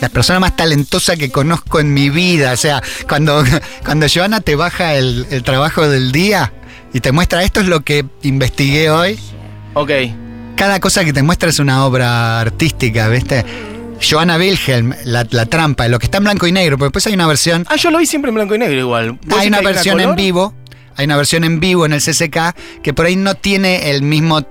[0.00, 2.52] la persona más talentosa que conozco en mi vida.
[2.52, 3.44] O sea, cuando,
[3.84, 6.52] cuando Johanna te baja el, el trabajo del día
[6.92, 9.20] y te muestra esto es lo que investigué hoy.
[9.74, 9.90] Ok.
[10.56, 13.44] Cada cosa que te muestra es una obra artística, ¿viste?
[14.02, 17.14] Johanna Wilhelm, la, la trampa, lo que está en blanco y negro, porque después hay
[17.14, 19.12] una versión Ah, yo lo vi siempre en blanco y negro igual.
[19.24, 20.54] ¿Vos Hay una versión en vivo,
[20.96, 24.42] hay una versión en vivo en el CCK que por ahí no tiene el mismo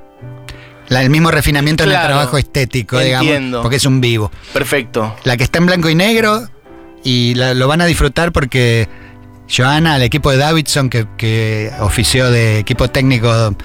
[0.90, 3.24] la- el mismo refinamiento en el trabajo estético, entiendo.
[3.32, 4.32] digamos, porque es un vivo.
[4.54, 5.16] Perfecto.
[5.24, 6.48] La que está en blanco y negro
[7.04, 8.88] y la- lo van a disfrutar porque
[9.56, 13.56] Joana, el equipo de Davidson que, que ofició de equipo técnico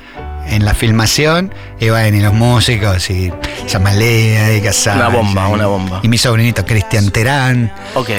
[0.47, 3.31] en la filmación, y bueno, y los músicos, y
[3.67, 4.97] Samalea, y Casal.
[4.97, 6.01] Una bomba, una bomba.
[6.03, 8.11] Y mi sobrinito Cristian Terán, Ok.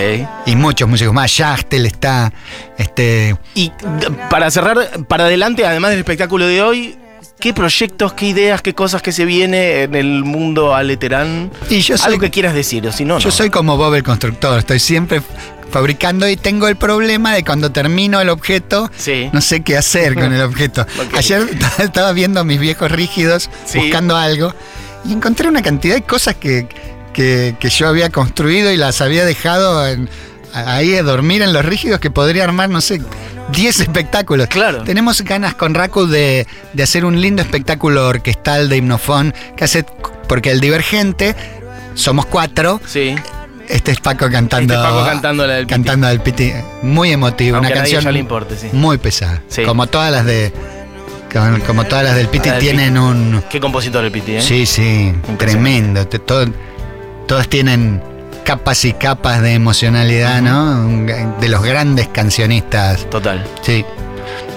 [0.45, 1.35] y muchos músicos más.
[1.35, 2.31] Yachtel está,
[2.77, 3.71] este, Y
[4.29, 4.77] para cerrar,
[5.07, 6.95] para adelante, además del espectáculo de hoy,
[7.39, 11.51] ¿Qué proyectos, qué ideas, qué cosas que se viene en el mundo aleterán?
[11.69, 13.19] Y yo soy- Algo que quieras decir, o si no, no.
[13.19, 15.21] Yo soy como Bob el constructor, estoy siempre
[15.71, 19.29] fabricando y tengo el problema de cuando termino el objeto, Sí.
[19.31, 20.85] no sé qué hacer con el objeto.
[21.15, 21.47] Ayer
[21.79, 23.79] estaba viendo mis viejos rígidos, Sí.
[23.79, 24.53] buscando algo,
[25.05, 26.67] y encontré una cantidad de cosas que,
[27.13, 30.09] que- que yo había construido y las había dejado en-
[30.53, 33.01] ahí a dormir en los rígidos que podría armar, no sé,
[33.51, 34.47] 10 espectáculos.
[34.47, 34.83] Claro.
[34.83, 39.85] Tenemos ganas con Raku de, de hacer un lindo espectáculo orquestal de himnofón, que hace,
[40.27, 41.35] porque el divergente,
[41.95, 43.15] somos cuatro, Sí.
[43.67, 44.73] este es Paco cantando.
[44.73, 45.73] Este es Paco cantando la del Piti.
[45.73, 46.53] Cantando del Piti.
[46.83, 48.69] Muy emotivo, Aunque una a nadie canción ya le importe, sí.
[48.71, 49.41] muy pesada.
[49.47, 49.63] Sí.
[49.63, 50.53] Como todas las de.
[51.65, 53.41] Como, todas las del Piti La del tienen un.
[53.49, 54.41] Qué compositor el Piti, ¿eh?
[54.41, 56.05] Sí, sí, tremendo.
[56.05, 56.45] Te- todo-
[57.25, 58.01] todas tienen
[58.43, 61.05] capas y capas de emocionalidad, ¿no?
[61.39, 63.09] De los grandes cancionistas.
[63.09, 63.45] Total.
[63.61, 63.85] Sí.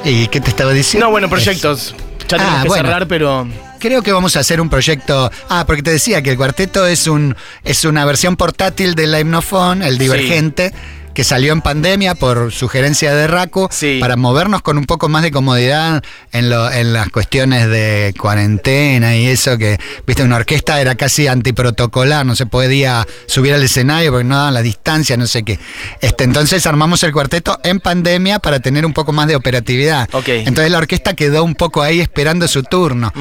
[0.05, 1.07] ¿Y qué te estaba diciendo?
[1.07, 1.95] No, bueno, proyectos.
[2.28, 2.85] Ya tenemos Ah, que bueno.
[2.89, 3.47] cerrar, pero.
[3.78, 5.30] Creo que vamos a hacer un proyecto.
[5.51, 9.20] Ah, porque te decía que el cuarteto es un es una versión portátil de la
[9.20, 10.72] himnofón, el divergente,
[11.15, 13.27] que salió en pandemia por sugerencia de
[13.71, 13.99] Sí.
[14.01, 16.03] para movernos con un poco más de comodidad
[16.33, 21.27] en, lo- en las cuestiones de cuarentena y eso que, viste, una orquesta era casi
[21.27, 25.59] antiprotocolar, no se podía subir al escenario porque no daban la distancia, no sé qué.
[26.01, 30.09] Este, entonces armamos el cuarteto en pandemia para tener un poco más de operatividad.
[30.47, 33.12] Entonces la orquesta quedó un poco ahí esperando su turno.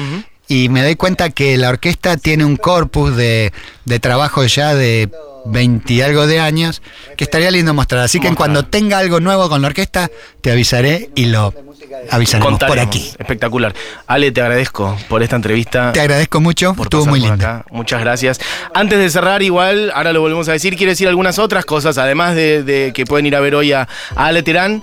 [0.48, 3.52] Y me doy cuenta que la orquesta tiene un corpus de,
[3.86, 5.08] de trabajo ya de
[5.46, 6.82] 20 y algo de años
[7.16, 8.02] que estaría lindo mostrar.
[8.02, 11.54] Así que cuando tenga algo nuevo con la orquesta, te avisaré y lo
[12.10, 12.86] avisaremos por Contaremos.
[12.86, 13.10] aquí.
[13.18, 13.74] Espectacular.
[14.06, 15.92] Ale, te agradezco por esta entrevista.
[15.92, 17.64] Te agradezco mucho, por estuvo muy por acá.
[17.70, 18.40] Muchas gracias.
[18.74, 22.34] Antes de cerrar, igual, ahora lo volvemos a decir, quiero decir algunas otras cosas, además
[22.34, 24.82] de, de que pueden ir a ver hoy a, a Ale Terán.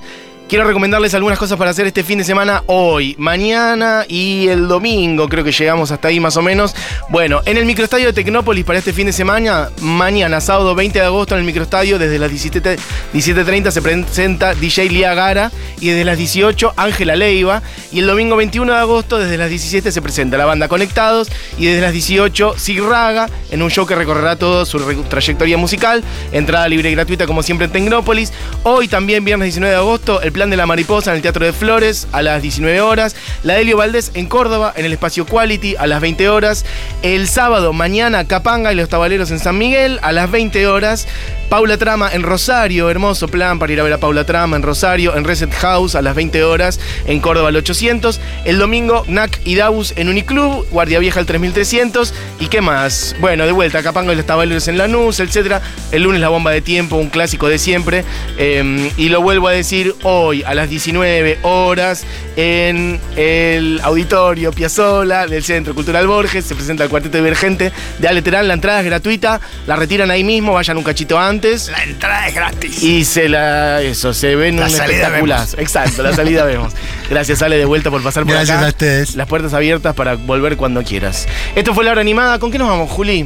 [0.52, 5.30] Quiero recomendarles algunas cosas para hacer este fin de semana, hoy, mañana y el domingo,
[5.30, 6.76] creo que llegamos hasta ahí más o menos.
[7.08, 11.06] Bueno, en el microestadio de Tecnópolis para este fin de semana, mañana, sábado 20 de
[11.06, 12.78] agosto en el microestadio, desde las 17
[13.14, 17.62] 17.30 se presenta DJ Lía Gara y desde las 18 Ángela Leiva.
[17.94, 21.68] Y el domingo 21 de agosto, desde las 17 se presenta la banda Conectados y
[21.68, 24.80] desde las 18 Sig Raga en un show que recorrerá toda su
[25.10, 26.04] trayectoria musical.
[26.34, 28.34] Entrada libre y gratuita como siempre en Tecnópolis.
[28.64, 32.08] Hoy también, viernes 19 de agosto, el de la mariposa en el Teatro de Flores
[32.12, 33.16] a las 19 horas.
[33.44, 36.66] La Delio Valdés en Córdoba en el espacio Quality a las 20 horas.
[37.04, 41.08] El sábado, mañana, Capanga y los Tabaleros en San Miguel a las 20 horas.
[41.52, 45.18] Paula Trama en Rosario, hermoso plan para ir a ver a Paula Trama en Rosario,
[45.18, 48.22] en Reset House a las 20 horas, en Córdoba al 800.
[48.46, 52.14] El domingo, NAC y Daus en Uniclub, Guardia Vieja al 3300.
[52.40, 53.18] ¿Y qué más?
[53.20, 55.62] Bueno, de vuelta, Capanga y los Tabaleros en Lanús, etc.
[55.92, 58.06] El lunes, la bomba de tiempo, un clásico de siempre.
[58.38, 62.06] Eh, y lo vuelvo a decir hoy a las 19 horas
[62.38, 66.46] en el auditorio Piazzola del Centro Cultural Borges.
[66.46, 68.48] Se presenta el cuarteto divergente de Ale Terán.
[68.48, 71.70] La entrada es gratuita, la retiran ahí mismo, vayan un cachito antes.
[71.70, 72.82] La entrada es gratis.
[72.82, 73.82] Y se la.
[73.82, 75.60] Eso, se ven La un salida espectaculazo.
[75.60, 76.74] Exacto, la salida vemos.
[77.10, 78.68] Gracias, Ale, de vuelta por pasar por Gracias acá.
[78.68, 79.16] a ustedes.
[79.16, 81.28] Las puertas abiertas para volver cuando quieras.
[81.56, 82.40] Esto fue la hora animada.
[82.40, 83.26] ¿Con qué nos vamos, Juli?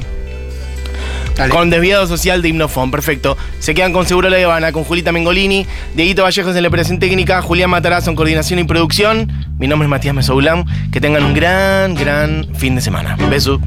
[1.49, 3.37] Con desviado social de Himnofón, perfecto.
[3.59, 7.41] Se quedan con Seguro La Habana, con Julita Mengolini, Dieguito Vallejos en la operación técnica,
[7.41, 9.31] Julián Matarazo en coordinación y producción.
[9.59, 10.65] Mi nombre es Matías Mesoulam.
[10.91, 13.17] Que tengan un gran, gran fin de semana.
[13.29, 13.59] Beso.